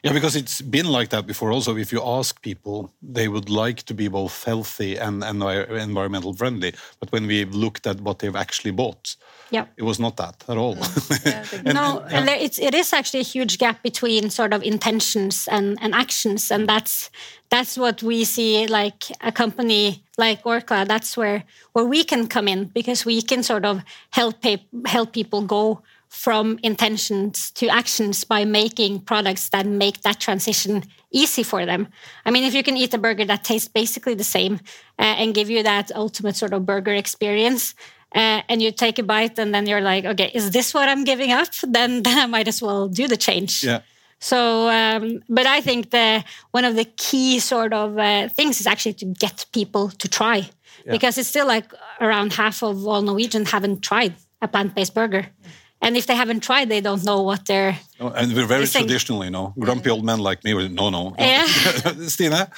yeah, 0.04 0.12
because 0.12 0.36
it's 0.36 0.62
been 0.62 0.88
like 0.88 1.10
that 1.12 1.26
before. 1.26 1.54
Also, 1.54 1.78
if 1.78 1.94
you 1.94 2.02
ask 2.04 2.42
people, 2.42 2.94
they 3.02 3.30
would 3.30 3.50
like 3.50 3.84
to 3.84 3.94
be 3.94 4.10
both 4.10 4.44
healthy 4.44 4.98
and, 4.98 5.24
and 5.24 5.42
environmental 5.42 6.34
friendly. 6.34 6.74
But 7.00 7.10
when 7.14 7.26
we 7.26 7.46
looked 7.46 7.88
at 7.88 8.02
what 8.02 8.20
they've 8.20 8.36
actually 8.36 8.72
bought, 8.72 9.16
yeah. 9.50 9.66
it 9.78 9.84
was 9.84 10.02
not 10.02 10.18
that 10.18 10.44
at 10.50 10.58
all. 10.58 10.76
Mm. 10.76 11.26
Yeah, 11.26 11.46
and, 11.66 11.74
no, 11.74 12.00
and, 12.00 12.14
and 12.14 12.28
there, 12.28 12.36
it's, 12.36 12.60
it 12.60 12.74
is 12.74 12.92
actually 12.92 13.22
a 13.22 13.24
huge 13.24 13.58
gap 13.60 13.82
between 13.82 14.30
sort 14.30 14.52
of 14.54 14.62
intentions 14.62 15.48
and, 15.50 15.78
and 15.82 15.96
actions, 15.96 16.52
and 16.52 16.68
that's 16.68 17.10
that's 17.50 17.78
what 17.78 18.04
we 18.04 18.26
see. 18.26 18.68
Like 18.68 19.06
a 19.22 19.32
company 19.32 20.04
like 20.18 20.44
Orkla, 20.44 20.86
that's 20.86 21.16
where 21.16 21.46
where 21.72 21.86
we 21.86 22.04
can 22.04 22.28
come 22.28 22.50
in 22.50 22.66
because 22.66 23.06
we 23.06 23.22
can 23.22 23.42
sort 23.42 23.64
of 23.64 23.84
help 24.10 24.44
help 24.86 25.14
people 25.14 25.44
go 25.44 25.82
from 26.14 26.60
intentions 26.62 27.50
to 27.52 27.68
actions 27.68 28.24
by 28.24 28.46
making 28.46 29.00
products 29.00 29.50
that 29.50 29.66
make 29.66 30.04
that 30.04 30.20
transition 30.20 30.84
easy 31.12 31.42
for 31.42 31.66
them. 31.66 31.88
I 32.24 32.30
mean, 32.30 32.44
if 32.44 32.54
you 32.54 32.62
can 32.62 32.78
eat 32.78 32.94
a 32.94 33.00
burger 33.00 33.26
that 33.26 33.44
tastes 33.44 33.68
basically 33.68 34.14
the 34.14 34.24
same 34.24 34.60
uh, 35.00 35.16
and 35.18 35.34
give 35.34 35.50
you 35.50 35.64
that 35.64 35.92
ultimate 35.96 36.36
sort 36.36 36.54
of 36.54 36.68
burger 36.68 36.94
experience, 36.94 37.74
uh, 38.14 38.44
and 38.48 38.62
you 38.62 38.72
take 38.72 39.00
a 39.00 39.04
bite 39.04 39.40
and 39.40 39.56
then 39.56 39.66
you're 39.66 39.82
like, 39.82 40.06
okay, 40.06 40.30
is 40.36 40.52
this 40.52 40.72
what 40.72 40.88
I'm 40.88 41.04
giving 41.04 41.32
up? 41.32 41.48
Then, 41.68 42.04
then 42.04 42.20
I 42.20 42.28
might 42.28 42.48
as 42.48 42.62
well 42.62 42.88
do 42.88 43.08
the 43.08 43.18
change. 43.18 43.64
Yeah. 43.64 43.82
So, 44.20 44.70
um, 44.70 45.24
but 45.28 45.48
I 45.48 45.62
think 45.62 45.90
the 45.90 46.24
one 46.52 46.64
of 46.64 46.76
the 46.76 46.86
key 46.86 47.40
sort 47.40 47.74
of 47.74 47.98
uh, 47.98 48.30
things 48.30 48.62
is 48.62 48.68
actually 48.68 48.94
to 49.02 49.06
get 49.06 49.48
people 49.52 49.90
to 49.90 50.08
try, 50.08 50.38
yeah. 50.86 50.92
because 50.92 51.18
it's 51.18 51.28
still 51.28 51.48
like 51.48 51.74
around 52.00 52.34
half 52.34 52.62
of 52.62 52.86
all 52.88 53.02
Norwegians 53.02 53.50
haven't 53.50 53.82
tried 53.82 54.14
a 54.42 54.48
plant-based 54.48 54.94
burger 54.94 55.26
and 55.84 55.98
if 55.98 56.08
they 56.08 56.16
haven't 56.16 56.42
tried, 56.42 56.70
they 56.70 56.82
don't 56.82 57.04
know 57.04 57.22
what 57.22 57.46
they're. 57.46 57.78
Oh, 58.00 58.10
and 58.10 58.34
we're 58.34 58.48
very 58.48 58.66
traditional, 58.66 59.24
you 59.24 59.32
know, 59.32 59.54
grumpy 59.60 59.90
old 59.90 60.06
men 60.06 60.20
like 60.20 60.44
me. 60.44 60.70
No, 60.70 60.90
no. 60.90 61.14
Yeah. 61.20 61.46
Stina. 62.08 62.50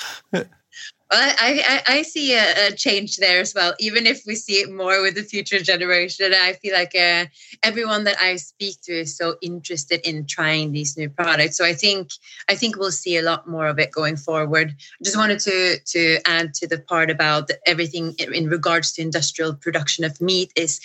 I, 1.11 1.83
I, 1.87 1.97
I 1.97 2.01
see 2.01 2.33
a, 2.35 2.67
a, 2.67 2.71
change 2.71 3.17
there 3.17 3.39
as 3.39 3.53
well, 3.53 3.73
even 3.79 4.07
if 4.07 4.23
we 4.25 4.35
see 4.35 4.55
it 4.55 4.71
more 4.71 5.01
with 5.01 5.15
the 5.15 5.21
future 5.21 5.59
generation. 5.59 6.33
I 6.33 6.53
feel 6.53 6.73
like 6.73 6.95
uh, 6.95 7.25
everyone 7.63 8.05
that 8.05 8.17
I 8.19 8.37
speak 8.37 8.81
to 8.83 8.93
is 8.93 9.15
so 9.15 9.35
interested 9.41 10.01
in 10.07 10.25
trying 10.25 10.71
these 10.71 10.97
new 10.97 11.09
products. 11.09 11.57
So 11.57 11.65
I 11.65 11.73
think 11.73 12.09
I 12.49 12.55
think 12.55 12.75
we'll 12.75 12.91
see 12.91 13.17
a 13.17 13.21
lot 13.21 13.47
more 13.47 13.67
of 13.67 13.79
it 13.79 13.91
going 13.91 14.17
forward. 14.17 14.69
I 14.69 15.03
just 15.03 15.17
wanted 15.17 15.39
to 15.41 15.79
to 15.79 16.19
add 16.25 16.53
to 16.55 16.67
the 16.67 16.79
part 16.79 17.09
about 17.09 17.51
everything 17.65 18.15
in 18.17 18.49
regards 18.49 18.93
to 18.93 19.01
industrial 19.01 19.53
production 19.53 20.05
of 20.05 20.19
meat 20.19 20.51
is 20.55 20.81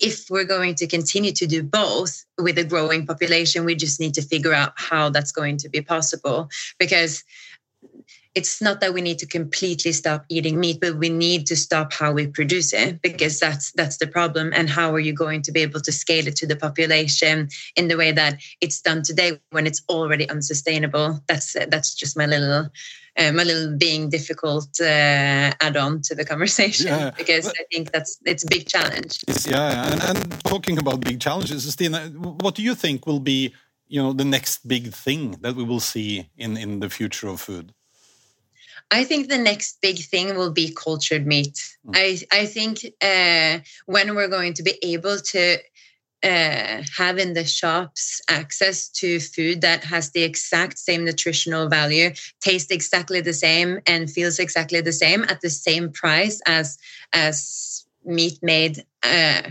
if 0.00 0.30
we're 0.30 0.44
going 0.44 0.74
to 0.76 0.86
continue 0.86 1.32
to 1.32 1.46
do 1.46 1.62
both 1.62 2.24
with 2.38 2.58
a 2.58 2.64
growing 2.64 3.06
population, 3.06 3.64
we 3.64 3.74
just 3.74 4.00
need 4.00 4.14
to 4.14 4.22
figure 4.22 4.54
out 4.54 4.72
how 4.76 5.10
that's 5.10 5.32
going 5.32 5.58
to 5.58 5.68
be 5.68 5.80
possible. 5.80 6.48
Because 6.78 7.24
it's 8.34 8.62
not 8.62 8.80
that 8.80 8.94
we 8.94 9.00
need 9.00 9.18
to 9.18 9.26
completely 9.26 9.90
stop 9.92 10.24
eating 10.28 10.60
meat, 10.60 10.80
but 10.80 10.96
we 10.96 11.08
need 11.08 11.46
to 11.46 11.56
stop 11.56 11.92
how 11.92 12.12
we 12.12 12.28
produce 12.28 12.72
it 12.72 13.02
because 13.02 13.40
that's 13.40 13.72
that's 13.72 13.96
the 13.96 14.06
problem. 14.06 14.52
And 14.54 14.70
how 14.70 14.94
are 14.94 15.00
you 15.00 15.12
going 15.12 15.42
to 15.42 15.52
be 15.52 15.60
able 15.60 15.80
to 15.80 15.92
scale 15.92 16.28
it 16.28 16.36
to 16.36 16.46
the 16.46 16.56
population 16.56 17.48
in 17.74 17.88
the 17.88 17.96
way 17.96 18.12
that 18.12 18.40
it's 18.60 18.80
done 18.80 19.02
today 19.02 19.40
when 19.50 19.66
it's 19.66 19.82
already 19.88 20.28
unsustainable? 20.30 21.20
That's 21.26 21.56
that's 21.68 21.94
just 21.94 22.16
my 22.16 22.26
little 22.26 22.68
um, 23.18 23.38
a 23.38 23.44
little 23.44 23.76
being 23.76 24.08
difficult 24.08 24.80
uh, 24.80 25.52
add 25.60 25.76
on 25.76 26.00
to 26.02 26.14
the 26.14 26.24
conversation 26.24 26.86
yeah, 26.86 27.10
because 27.18 27.46
but, 27.46 27.54
I 27.60 27.64
think 27.72 27.92
that's 27.92 28.18
it's 28.24 28.44
a 28.44 28.48
big 28.48 28.66
challenge. 28.68 29.18
Yeah, 29.46 29.92
and, 29.92 30.02
and 30.02 30.44
talking 30.44 30.78
about 30.78 31.00
big 31.00 31.20
challenges, 31.20 31.70
Stina, 31.72 32.08
what 32.08 32.54
do 32.54 32.62
you 32.62 32.74
think 32.74 33.06
will 33.06 33.20
be 33.20 33.54
you 33.88 34.02
know 34.02 34.12
the 34.12 34.24
next 34.24 34.66
big 34.68 34.92
thing 34.92 35.36
that 35.40 35.56
we 35.56 35.64
will 35.64 35.80
see 35.80 36.30
in 36.36 36.56
in 36.56 36.80
the 36.80 36.90
future 36.90 37.28
of 37.28 37.40
food? 37.40 37.72
I 38.90 39.04
think 39.04 39.28
the 39.28 39.38
next 39.38 39.80
big 39.80 39.98
thing 39.98 40.36
will 40.36 40.52
be 40.52 40.74
cultured 40.74 41.26
meat. 41.26 41.56
Mm. 41.86 41.92
I 41.94 42.40
I 42.42 42.46
think 42.46 42.84
uh, 43.00 43.60
when 43.86 44.14
we're 44.14 44.28
going 44.28 44.54
to 44.54 44.62
be 44.62 44.78
able 44.82 45.18
to 45.18 45.58
uh, 46.22 46.82
have 46.96 47.18
in 47.18 47.34
the 47.34 47.44
shops 47.44 48.20
access 48.28 48.88
to 48.88 49.20
food 49.20 49.60
that 49.62 49.84
has 49.84 50.10
the 50.10 50.22
exact 50.22 50.78
same 50.78 51.04
nutritional 51.04 51.68
value, 51.68 52.10
tastes 52.40 52.70
exactly 52.70 53.20
the 53.20 53.32
same, 53.32 53.80
and 53.86 54.10
feels 54.10 54.38
exactly 54.38 54.80
the 54.80 54.92
same 54.92 55.24
at 55.24 55.40
the 55.40 55.50
same 55.50 55.90
price 55.90 56.40
as 56.46 56.78
as 57.12 57.86
meat 58.04 58.38
made 58.42 58.84
uh, 59.02 59.42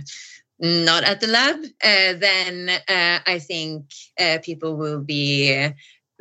not 0.60 1.04
at 1.04 1.22
the 1.22 1.28
lab, 1.28 1.56
uh, 1.84 2.14
then 2.20 2.70
uh, 2.70 3.20
I 3.26 3.40
think 3.40 3.86
uh, 4.20 4.40
people 4.44 4.76
will 4.76 5.00
be 5.00 5.70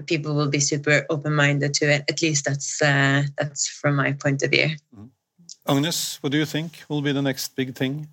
people 0.07 0.35
will 0.35 0.49
be 0.49 0.61
super 0.61 1.05
open 1.11 1.35
minded 1.35 1.75
to 1.75 1.93
it. 1.93 2.05
At 2.09 2.23
least 2.23 2.45
that's 2.45 2.81
uh, 2.81 3.25
that's 3.37 3.69
from 3.69 3.97
my 3.97 4.13
point 4.13 4.43
of 4.43 4.51
view. 4.51 4.71
Mm. 4.97 5.11
Agnes, 5.67 6.19
what 6.23 6.33
do 6.33 6.39
you 6.39 6.47
think 6.47 6.85
will 6.89 7.03
be 7.03 7.13
the 7.13 7.23
next 7.23 7.57
big 7.57 7.75
thing? 7.75 8.09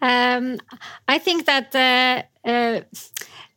Um, 0.00 0.58
I 1.06 1.18
think 1.18 1.46
that 1.46 1.74
uh, 1.74 2.22
uh, 2.48 2.80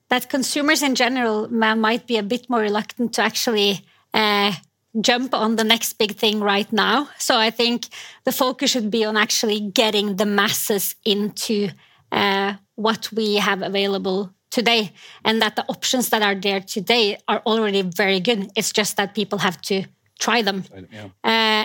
that 0.10 0.30
consumers 0.30 0.82
in 0.84 0.95
general 0.95 1.47
might 1.49 2.08
be 2.08 2.17
a 2.17 2.23
bit 2.23 2.49
more 2.49 2.60
reluctant 2.60 3.13
to 3.13 3.21
actually 3.21 3.86
uh, 4.13 4.54
jump 4.99 5.34
on 5.34 5.56
the 5.56 5.63
next 5.63 5.93
big 5.93 6.15
thing 6.15 6.41
right 6.41 6.71
now. 6.73 7.08
So 7.17 7.38
I 7.38 7.49
think 7.49 7.88
the 8.25 8.32
focus 8.32 8.71
should 8.71 8.91
be 8.91 9.06
on 9.06 9.15
actually 9.17 9.60
getting 9.60 10.17
the 10.17 10.25
masses 10.25 10.95
into 11.06 11.69
uh, 12.12 12.56
what 12.75 13.10
we 13.12 13.36
have 13.36 13.62
available 13.62 14.34
today, 14.49 14.91
and 15.23 15.41
that 15.41 15.56
the 15.56 15.65
options 15.69 16.10
that 16.10 16.21
are 16.21 16.36
there 16.36 16.60
today 16.60 17.17
are 17.27 17.41
already 17.45 17.84
very 17.84 18.19
good. 18.19 18.51
It's 18.56 18.73
just 18.73 18.97
that 18.97 19.15
people 19.15 19.39
have 19.39 19.62
to 19.62 19.86
try 20.19 20.41
them 20.43 20.63
yeah. 20.91 21.10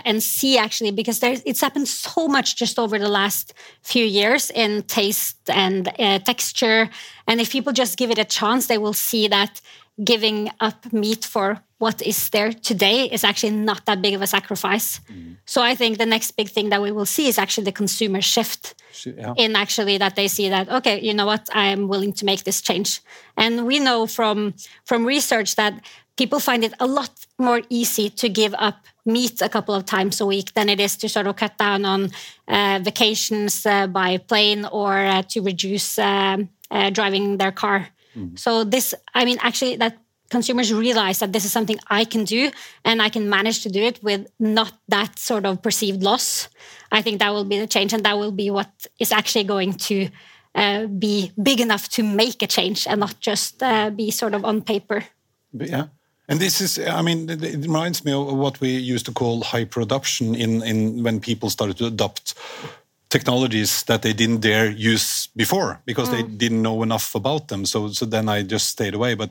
And 0.06 0.22
see 0.22 0.56
actually 0.56 0.92
because 0.92 1.18
there's 1.18 1.42
it's 1.44 1.60
happened 1.60 1.88
so 1.88 2.28
much 2.28 2.56
just 2.56 2.78
over 2.78 2.98
the 2.98 3.08
last 3.08 3.52
few 3.82 4.04
years 4.04 4.50
in 4.50 4.82
taste 4.84 5.38
and 5.50 5.88
uh, 5.98 6.18
texture 6.20 6.88
and 7.26 7.40
if 7.40 7.50
people 7.50 7.72
just 7.72 7.98
give 7.98 8.10
it 8.10 8.18
a 8.18 8.24
chance 8.24 8.68
they 8.68 8.78
will 8.78 8.94
see 8.94 9.28
that 9.28 9.60
giving 10.04 10.48
up 10.60 10.92
meat 10.92 11.24
for 11.24 11.58
what 11.78 12.00
is 12.02 12.30
there 12.30 12.52
today 12.52 13.04
is 13.04 13.24
actually 13.24 13.52
not 13.52 13.84
that 13.86 14.00
big 14.00 14.14
of 14.14 14.22
a 14.22 14.26
sacrifice 14.26 15.00
mm. 15.10 15.36
so 15.44 15.60
i 15.60 15.74
think 15.74 15.98
the 15.98 16.06
next 16.06 16.30
big 16.32 16.48
thing 16.48 16.68
that 16.70 16.80
we 16.80 16.92
will 16.92 17.06
see 17.06 17.26
is 17.26 17.38
actually 17.38 17.64
the 17.64 17.72
consumer 17.72 18.20
shift 18.20 18.74
yeah. 19.04 19.34
in 19.36 19.56
actually 19.56 19.98
that 19.98 20.14
they 20.14 20.28
see 20.28 20.48
that 20.48 20.68
okay 20.68 21.00
you 21.00 21.12
know 21.12 21.26
what 21.26 21.48
i 21.52 21.66
am 21.66 21.88
willing 21.88 22.12
to 22.12 22.24
make 22.24 22.44
this 22.44 22.60
change 22.60 23.00
and 23.36 23.66
we 23.66 23.78
know 23.80 24.06
from 24.06 24.54
from 24.84 25.04
research 25.04 25.56
that 25.56 25.72
people 26.16 26.40
find 26.40 26.64
it 26.64 26.74
a 26.80 26.86
lot 26.86 27.10
more 27.38 27.60
easy 27.68 28.10
to 28.10 28.28
give 28.28 28.54
up 28.58 28.76
meat 29.04 29.40
a 29.40 29.48
couple 29.48 29.74
of 29.74 29.84
times 29.84 30.20
a 30.20 30.26
week 30.26 30.52
than 30.54 30.68
it 30.68 30.80
is 30.80 30.96
to 30.96 31.08
sort 31.08 31.26
of 31.26 31.36
cut 31.36 31.56
down 31.58 31.84
on 31.84 32.10
uh, 32.48 32.80
vacations 32.82 33.64
uh, 33.64 33.86
by 33.86 34.18
plane 34.18 34.64
or 34.64 34.96
uh, 34.96 35.22
to 35.22 35.40
reduce 35.40 35.98
um, 35.98 36.48
uh, 36.70 36.90
driving 36.90 37.38
their 37.38 37.52
car. 37.52 37.88
Mm. 38.16 38.38
So 38.38 38.64
this, 38.64 38.94
I 39.14 39.24
mean, 39.24 39.38
actually, 39.40 39.76
that 39.76 39.98
consumers 40.28 40.72
realize 40.72 41.20
that 41.20 41.32
this 41.32 41.44
is 41.44 41.52
something 41.52 41.78
I 41.88 42.04
can 42.04 42.24
do 42.24 42.50
and 42.84 43.00
I 43.00 43.10
can 43.10 43.28
manage 43.28 43.62
to 43.62 43.68
do 43.68 43.80
it 43.80 44.02
with 44.02 44.26
not 44.40 44.72
that 44.88 45.18
sort 45.18 45.46
of 45.46 45.62
perceived 45.62 46.02
loss. 46.02 46.48
I 46.90 47.00
think 47.02 47.20
that 47.20 47.32
will 47.32 47.44
be 47.44 47.60
the 47.60 47.66
change, 47.66 47.92
and 47.92 48.04
that 48.04 48.18
will 48.18 48.32
be 48.32 48.50
what 48.50 48.86
is 48.98 49.12
actually 49.12 49.44
going 49.44 49.74
to. 49.74 50.08
Uh, 50.54 50.86
be 50.86 51.30
big 51.42 51.60
enough 51.60 51.86
to 51.86 52.02
make 52.02 52.40
a 52.40 52.46
change 52.46 52.86
and 52.86 53.00
not 53.00 53.20
just 53.20 53.62
uh, 53.62 53.90
be 53.90 54.10
sort 54.10 54.32
of 54.32 54.42
on 54.42 54.62
paper. 54.62 55.04
Yeah, 55.52 55.88
and 56.28 56.40
this 56.40 56.60
is, 56.60 56.78
I 56.78 57.02
mean, 57.02 57.30
it 57.30 57.40
reminds 57.40 58.04
me 58.04 58.12
of 58.12 58.34
what 58.34 58.60
we 58.60 58.76
used 58.76 59.06
to 59.06 59.12
call 59.12 59.42
hyper-adoption 59.42 60.34
in, 60.34 60.62
in 60.62 61.02
when 61.02 61.20
people 61.20 61.50
started 61.50 61.76
to 61.78 61.86
adopt 61.86 62.34
technologies 63.08 63.84
that 63.84 64.02
they 64.02 64.12
didn't 64.12 64.40
dare 64.40 64.70
use 64.70 65.28
before 65.36 65.80
because 65.84 66.08
mm. 66.08 66.12
they 66.12 66.22
didn't 66.22 66.62
know 66.62 66.82
enough 66.82 67.14
about 67.14 67.48
them. 67.48 67.64
So, 67.64 67.88
so 67.88 68.04
then 68.04 68.28
I 68.28 68.42
just 68.42 68.68
stayed 68.68 68.94
away. 68.94 69.14
But 69.14 69.30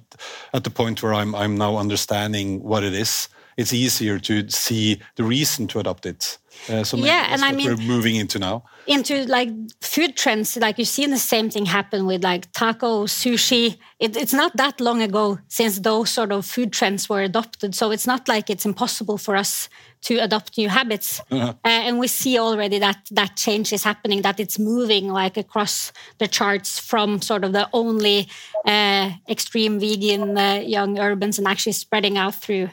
at 0.53 0.63
the 0.63 0.69
point 0.69 1.03
where 1.03 1.13
I'm, 1.13 1.36
I'm 1.36 1.58
now 1.58 1.77
understanding 1.77 2.63
what 2.63 2.84
it 2.84 2.93
is, 2.93 3.27
it's 3.57 3.73
easier 3.73 4.19
to 4.19 4.49
see 4.49 5.01
the 5.15 5.23
reason 5.23 5.67
to 5.67 5.79
adopt 5.79 6.05
it. 6.05 6.37
Uh, 6.69 6.83
so 6.83 6.97
yeah, 6.97 7.27
and 7.29 7.43
I 7.43 7.51
mean, 7.51 7.67
we're 7.67 7.77
moving 7.77 8.15
into 8.15 8.39
now 8.39 8.63
into 8.87 9.25
like 9.27 9.49
food 9.81 10.15
trends. 10.15 10.57
Like 10.57 10.77
you've 10.77 10.87
seen 10.87 11.11
the 11.11 11.17
same 11.17 11.49
thing 11.49 11.65
happen 11.65 12.05
with 12.05 12.23
like 12.23 12.51
taco, 12.53 13.05
sushi. 13.05 13.77
It, 13.99 14.15
it's 14.15 14.33
not 14.33 14.55
that 14.57 14.79
long 14.79 15.01
ago 15.01 15.39
since 15.47 15.79
those 15.79 16.09
sort 16.09 16.31
of 16.31 16.45
food 16.45 16.71
trends 16.71 17.09
were 17.09 17.21
adopted. 17.21 17.75
So 17.75 17.91
it's 17.91 18.07
not 18.07 18.27
like 18.27 18.49
it's 18.49 18.65
impossible 18.65 19.17
for 19.17 19.35
us 19.35 19.69
to 20.03 20.17
adopt 20.17 20.57
new 20.57 20.69
habits. 20.69 21.21
Uh 21.31 21.37
-huh. 21.37 21.49
uh, 21.49 21.87
and 21.87 21.99
we 21.99 22.07
see 22.07 22.39
already 22.39 22.79
that 22.79 22.97
that 23.15 23.31
change 23.35 23.75
is 23.75 23.83
happening. 23.83 24.21
That 24.21 24.39
it's 24.39 24.57
moving 24.57 25.13
like 25.13 25.39
across 25.39 25.91
the 26.17 26.27
charts 26.27 26.79
from 26.79 27.21
sort 27.21 27.43
of 27.43 27.51
the 27.51 27.67
only 27.71 28.27
uh, 28.65 29.11
extreme 29.27 29.79
vegan 29.79 30.37
uh, 30.37 30.69
young 30.69 30.99
urbans 30.99 31.37
and 31.37 31.47
actually 31.47 31.77
spreading 31.77 32.17
out 32.17 32.35
through 32.35 32.69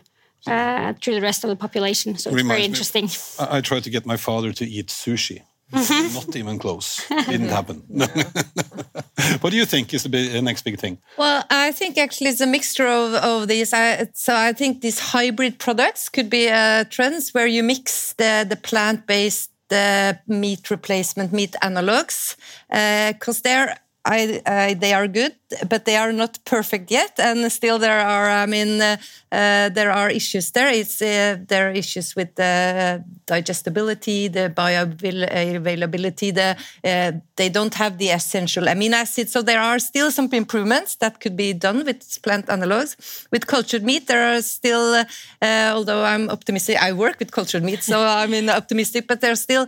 uh, 0.47 0.93
through 1.01 1.15
the 1.15 1.21
rest 1.21 1.45
of 1.45 1.51
the 1.51 1.57
population. 1.57 2.17
So 2.19 2.31
it's 2.31 2.43
very 2.43 2.65
interesting. 2.65 3.07
Me, 3.07 3.13
I, 3.39 3.59
I 3.59 3.61
tried 3.61 3.85
to 3.85 3.91
get 3.91 4.07
my 4.07 4.17
father 4.17 4.53
to 4.53 4.65
eat 4.65 4.91
sushi. 4.91 5.43
Mm 5.73 5.83
-hmm. 5.83 6.13
Not 6.13 6.35
even 6.37 6.59
close. 6.59 7.03
Didn't 7.31 7.51
happen. 7.51 7.83
what 9.41 9.51
do 9.53 9.57
you 9.57 9.67
think 9.67 9.93
is 9.93 10.03
the 10.03 10.41
next 10.43 10.65
big 10.65 10.79
thing? 10.79 10.99
Well, 11.17 11.43
I 11.69 11.73
think 11.73 11.97
actually 11.97 12.31
it's 12.33 12.43
a 12.43 12.47
mixture 12.47 12.89
of, 12.89 13.25
of 13.25 13.47
these. 13.47 13.77
I, 13.77 14.07
so 14.13 14.33
I 14.49 14.53
think 14.53 14.81
these 14.81 15.01
hybrid 15.13 15.57
products 15.57 16.11
could 16.11 16.29
be 16.29 16.45
uh, 16.51 16.85
trends 16.89 17.31
where 17.33 17.49
you 17.49 17.65
mix 17.65 18.13
the, 18.15 18.45
the 18.49 18.57
plant 18.57 19.07
based 19.07 19.51
the 19.69 20.21
meat 20.27 20.71
replacement 20.71 21.33
meat 21.33 21.57
analogs 21.61 22.37
because 22.69 23.39
uh, 23.39 23.43
they're 23.43 23.77
I, 24.05 24.43
uh, 24.45 24.75
they 24.79 24.93
are 24.93 25.07
good, 25.07 25.35
but 25.69 25.85
they 25.85 25.97
are 25.97 26.13
not 26.13 26.39
perfect 26.45 26.91
yet, 26.91 27.19
and 27.19 27.51
still 27.51 27.79
there 27.79 28.01
are. 28.01 28.31
I 28.31 28.47
mean, 28.47 28.81
uh, 28.81 28.97
uh, 29.31 29.69
there 29.71 29.91
are 29.91 30.11
issues 30.11 30.51
there. 30.53 30.69
It's 30.69 31.01
uh, 31.01 31.37
there 31.49 31.69
are 31.69 31.73
issues 31.73 32.15
with 32.15 32.35
the 32.35 33.05
digestibility, 33.27 34.29
the 34.29 34.53
bioavailability. 34.55 36.35
The 36.35 36.57
uh, 36.85 37.13
they 37.37 37.49
don't 37.49 37.75
have 37.75 37.99
the 37.99 38.11
essential 38.11 38.65
amino 38.65 38.95
acids, 38.95 39.33
so 39.33 39.43
there 39.43 39.61
are 39.61 39.79
still 39.79 40.11
some 40.11 40.29
improvements 40.33 40.97
that 40.97 41.21
could 41.21 41.37
be 41.37 41.53
done 41.53 41.85
with 41.85 42.23
plant 42.23 42.47
analogs. 42.47 42.97
With 43.31 43.47
cultured 43.47 43.83
meat, 43.83 44.07
there 44.07 44.35
are 44.35 44.43
still, 44.43 44.95
uh, 44.95 45.73
although 45.75 46.05
I'm 46.05 46.29
optimistic, 46.31 46.77
I 46.83 46.93
work 46.93 47.19
with 47.19 47.31
cultured 47.33 47.65
meat, 47.65 47.83
so 47.83 48.01
I 48.23 48.27
mean 48.27 48.49
optimistic, 48.51 49.07
but 49.09 49.21
there 49.21 49.33
are 49.33 49.43
still 49.49 49.67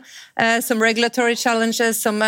some 0.61 0.81
regulatory 0.81 1.37
challenges, 1.37 2.01
some 2.01 2.23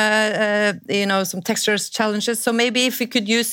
you 0.88 1.06
know, 1.06 1.24
some 1.24 1.42
textures 1.42 1.90
challenges. 1.90 2.42
So 2.42 2.52
maybe 2.52 2.86
if 2.86 2.98
we 2.98 3.06
could 3.06 3.28
use 3.28 3.45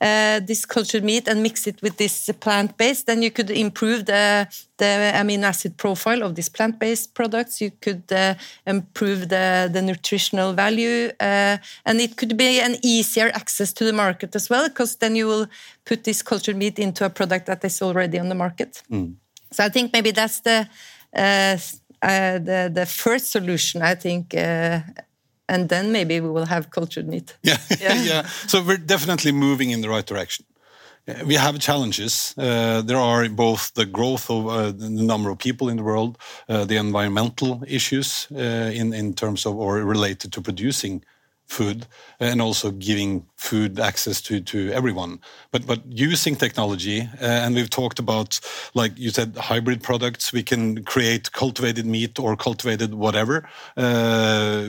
uh, 0.00 0.40
this 0.46 0.66
cultured 0.66 1.04
meat 1.04 1.28
and 1.28 1.42
mix 1.42 1.66
it 1.66 1.82
with 1.82 1.96
this 1.96 2.30
plant 2.40 2.76
based, 2.76 3.06
then 3.06 3.22
you 3.22 3.30
could 3.30 3.50
improve 3.50 4.00
the 4.04 4.46
the 4.76 5.12
amino 5.20 5.44
acid 5.44 5.72
profile 5.76 6.22
of 6.26 6.34
these 6.34 6.50
plant 6.50 6.78
based 6.78 7.14
products. 7.14 7.60
You 7.60 7.70
could 7.84 8.04
uh, 8.12 8.34
improve 8.66 9.20
the 9.28 9.68
the 9.72 9.82
nutritional 9.82 10.52
value, 10.54 11.10
uh, 11.20 11.56
and 11.84 12.00
it 12.00 12.16
could 12.16 12.36
be 12.36 12.60
an 12.60 12.76
easier 12.82 13.30
access 13.34 13.72
to 13.72 13.84
the 13.84 13.92
market 13.92 14.36
as 14.36 14.50
well, 14.50 14.68
because 14.68 14.96
then 14.98 15.16
you 15.16 15.26
will 15.28 15.46
put 15.84 16.02
this 16.02 16.22
cultured 16.22 16.56
meat 16.56 16.78
into 16.78 17.04
a 17.04 17.10
product 17.10 17.46
that 17.46 17.64
is 17.64 17.82
already 17.82 18.18
on 18.20 18.28
the 18.28 18.34
market. 18.34 18.82
Mm. 18.90 19.14
So 19.52 19.64
I 19.64 19.70
think 19.70 19.92
maybe 19.92 20.12
that's 20.12 20.40
the 20.40 20.68
uh, 21.16 21.56
uh, 22.02 22.38
the 22.38 22.70
the 22.74 22.86
first 22.86 23.30
solution. 23.30 23.82
I 23.82 23.94
think 23.94 24.34
uh, 24.34 24.80
and 25.48 25.68
then 25.68 25.92
maybe 25.92 26.20
we 26.20 26.28
will 26.30 26.46
have 26.46 26.70
cultured 26.70 27.08
meat. 27.08 27.36
Yeah, 27.42 27.58
yeah. 27.80 28.02
yeah. 28.02 28.22
So 28.46 28.62
we're 28.62 28.86
definitely 28.86 29.32
moving 29.32 29.70
in 29.70 29.80
the 29.80 29.88
right 29.88 30.06
direction. 30.06 30.44
We 31.24 31.36
have 31.36 31.58
challenges. 31.58 32.34
Uh, 32.36 32.82
there 32.82 32.98
are 32.98 33.28
both 33.30 33.72
the 33.72 33.86
growth 33.86 34.30
of 34.30 34.46
uh, 34.46 34.72
the 34.72 34.90
number 34.90 35.30
of 35.30 35.38
people 35.38 35.70
in 35.70 35.76
the 35.76 35.82
world, 35.82 36.18
uh, 36.48 36.66
the 36.66 36.76
environmental 36.76 37.62
issues 37.66 38.28
uh, 38.30 38.70
in 38.74 38.92
in 38.92 39.14
terms 39.14 39.46
of 39.46 39.56
or 39.56 39.84
related 39.84 40.32
to 40.32 40.42
producing 40.42 41.02
food 41.48 41.86
and 42.20 42.40
also 42.40 42.70
giving 42.70 43.24
food 43.36 43.80
access 43.80 44.20
to 44.20 44.40
to 44.40 44.70
everyone 44.72 45.18
but 45.50 45.66
but 45.66 45.80
using 45.88 46.36
technology 46.36 47.00
uh, 47.22 47.44
and 47.44 47.54
we've 47.54 47.70
talked 47.70 47.98
about 47.98 48.38
like 48.74 48.92
you 48.98 49.10
said 49.10 49.34
hybrid 49.36 49.82
products 49.82 50.32
we 50.32 50.42
can 50.42 50.84
create 50.84 51.32
cultivated 51.32 51.86
meat 51.86 52.18
or 52.18 52.36
cultivated 52.36 52.94
whatever 52.94 53.48
uh, 53.76 54.64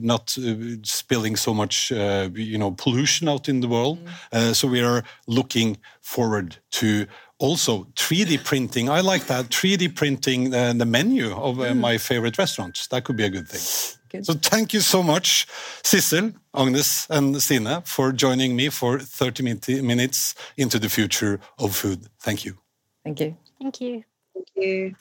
not 0.00 0.36
uh, 0.38 0.54
spilling 0.82 1.36
so 1.36 1.52
much 1.52 1.92
uh, 1.92 2.28
you 2.34 2.58
know 2.58 2.70
pollution 2.70 3.28
out 3.28 3.48
in 3.48 3.60
the 3.60 3.68
world 3.68 3.98
mm. 3.98 4.10
Uh, 4.32 4.52
so 4.52 4.66
we 4.66 4.80
are 4.80 5.04
looking 5.26 5.76
forward 6.00 6.56
to 6.70 7.06
also 7.38 7.84
3D 7.96 8.44
printing. 8.44 8.88
I 8.88 9.00
like 9.00 9.26
that 9.26 9.46
3D 9.46 9.94
printing 9.94 10.54
uh, 10.54 10.72
the 10.72 10.86
menu 10.86 11.32
of 11.32 11.60
uh, 11.60 11.64
mm. 11.64 11.78
my 11.78 11.98
favorite 11.98 12.38
restaurants. 12.38 12.86
That 12.88 13.04
could 13.04 13.16
be 13.16 13.24
a 13.24 13.30
good 13.30 13.48
thing. 13.48 13.98
Good. 14.14 14.26
So 14.26 14.34
thank 14.34 14.72
you 14.72 14.80
so 14.80 15.02
much, 15.02 15.48
Sissel, 15.82 16.34
Agnes, 16.54 17.08
and 17.10 17.42
Stine, 17.42 17.82
for 17.82 18.12
joining 18.12 18.54
me 18.54 18.68
for 18.68 19.00
30 19.00 19.42
minutes 19.82 20.36
into 20.56 20.78
the 20.78 20.88
future 20.88 21.40
of 21.58 21.74
food. 21.74 22.06
Thank 22.20 22.44
you. 22.44 22.56
Thank 23.02 23.18
you. 23.18 23.36
Thank 23.60 23.80
you. 23.80 24.04
Thank 24.32 24.48
you. 24.54 24.94